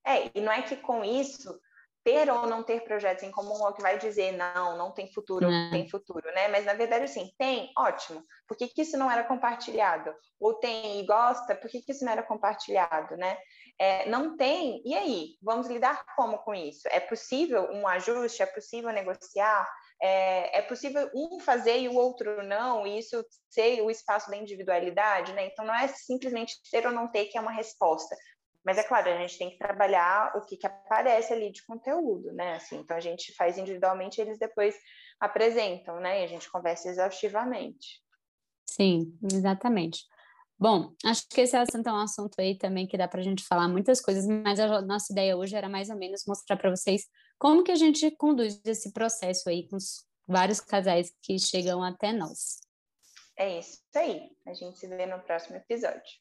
É, 0.09 0.31
e 0.33 0.41
não 0.41 0.51
é 0.51 0.63
que 0.63 0.75
com 0.75 1.03
isso 1.03 1.59
ter 2.03 2.31
ou 2.31 2.47
não 2.47 2.63
ter 2.63 2.83
projetos 2.83 3.23
em 3.23 3.31
comum 3.31 3.67
é 3.67 3.69
o 3.69 3.73
que 3.73 3.81
vai 3.81 3.97
dizer 3.97 4.31
não, 4.31 4.77
não 4.77 4.91
tem 4.91 5.11
futuro, 5.13 5.45
não 5.45 5.67
é. 5.67 5.69
tem 5.69 5.89
futuro, 5.89 6.25
né? 6.33 6.47
Mas 6.47 6.65
na 6.65 6.73
verdade, 6.73 7.03
assim, 7.03 7.29
tem, 7.37 7.71
ótimo. 7.77 8.23
Por 8.47 8.57
que, 8.57 8.67
que 8.67 8.81
isso 8.81 8.97
não 8.97 9.11
era 9.11 9.23
compartilhado? 9.23 10.11
Ou 10.39 10.55
tem 10.55 10.99
e 10.99 11.05
gosta, 11.05 11.55
por 11.55 11.69
que, 11.69 11.81
que 11.81 11.91
isso 11.91 12.03
não 12.03 12.11
era 12.11 12.23
compartilhado, 12.23 13.15
né? 13.17 13.37
É, 13.77 14.09
não 14.09 14.35
tem, 14.35 14.81
e 14.85 14.95
aí? 14.95 15.37
Vamos 15.41 15.67
lidar 15.67 16.03
como 16.15 16.39
com 16.39 16.53
isso? 16.55 16.87
É 16.89 16.99
possível 16.99 17.69
um 17.71 17.87
ajuste? 17.87 18.41
É 18.41 18.45
possível 18.45 18.91
negociar? 18.91 19.69
É, 20.01 20.59
é 20.59 20.61
possível 20.61 21.09
um 21.13 21.39
fazer 21.39 21.79
e 21.79 21.89
o 21.89 21.95
outro 21.95 22.41
não, 22.43 22.87
e 22.87 22.99
isso 22.99 23.23
ser 23.49 23.81
o 23.81 23.91
espaço 23.91 24.31
da 24.31 24.37
individualidade, 24.37 25.33
né? 25.33 25.45
Então 25.47 25.65
não 25.65 25.75
é 25.75 25.87
simplesmente 25.89 26.55
ter 26.71 26.85
ou 26.87 26.93
não 26.93 27.11
ter 27.11 27.25
que 27.25 27.37
é 27.37 27.41
uma 27.41 27.51
resposta, 27.51 28.15
mas 28.65 28.77
é 28.77 28.83
claro, 28.83 29.09
a 29.09 29.17
gente 29.17 29.37
tem 29.37 29.49
que 29.49 29.57
trabalhar 29.57 30.35
o 30.35 30.41
que, 30.41 30.57
que 30.57 30.67
aparece 30.67 31.33
ali 31.33 31.51
de 31.51 31.65
conteúdo, 31.65 32.31
né? 32.33 32.55
Assim, 32.55 32.77
então 32.77 32.95
a 32.95 32.99
gente 32.99 33.33
faz 33.35 33.57
individualmente, 33.57 34.19
eles 34.19 34.37
depois 34.37 34.75
apresentam, 35.19 35.99
né? 35.99 36.21
E 36.21 36.23
a 36.23 36.27
gente 36.27 36.51
conversa 36.51 36.89
exaustivamente. 36.89 38.01
Sim, 38.69 39.17
exatamente. 39.23 40.05
Bom, 40.57 40.93
acho 41.05 41.25
que 41.29 41.41
esse 41.41 41.55
assunto 41.55 41.87
é 41.87 41.93
um 41.93 42.01
assunto 42.01 42.39
aí 42.39 42.57
também 42.57 42.85
que 42.85 42.97
dá 42.97 43.07
para 43.07 43.21
a 43.21 43.23
gente 43.23 43.45
falar 43.45 43.69
muitas 43.69 44.01
coisas, 44.01 44.27
mas 44.27 44.59
a 44.59 44.81
nossa 44.81 45.13
ideia 45.13 45.37
hoje 45.37 45.55
era 45.55 45.69
mais 45.69 45.89
ou 45.89 45.95
menos 45.95 46.25
mostrar 46.27 46.57
para 46.57 46.69
vocês 46.69 47.03
como 47.37 47.63
que 47.63 47.71
a 47.71 47.75
gente 47.75 48.11
conduz 48.11 48.61
esse 48.65 48.91
processo 48.91 49.47
aí 49.47 49.69
com 49.69 49.77
os 49.77 50.05
vários 50.27 50.59
casais 50.59 51.11
que 51.21 51.39
chegam 51.39 51.81
até 51.81 52.11
nós. 52.11 52.59
É 53.37 53.59
isso 53.59 53.79
aí. 53.95 54.29
A 54.45 54.53
gente 54.53 54.77
se 54.77 54.87
vê 54.87 55.05
no 55.05 55.19
próximo 55.21 55.55
episódio. 55.55 56.19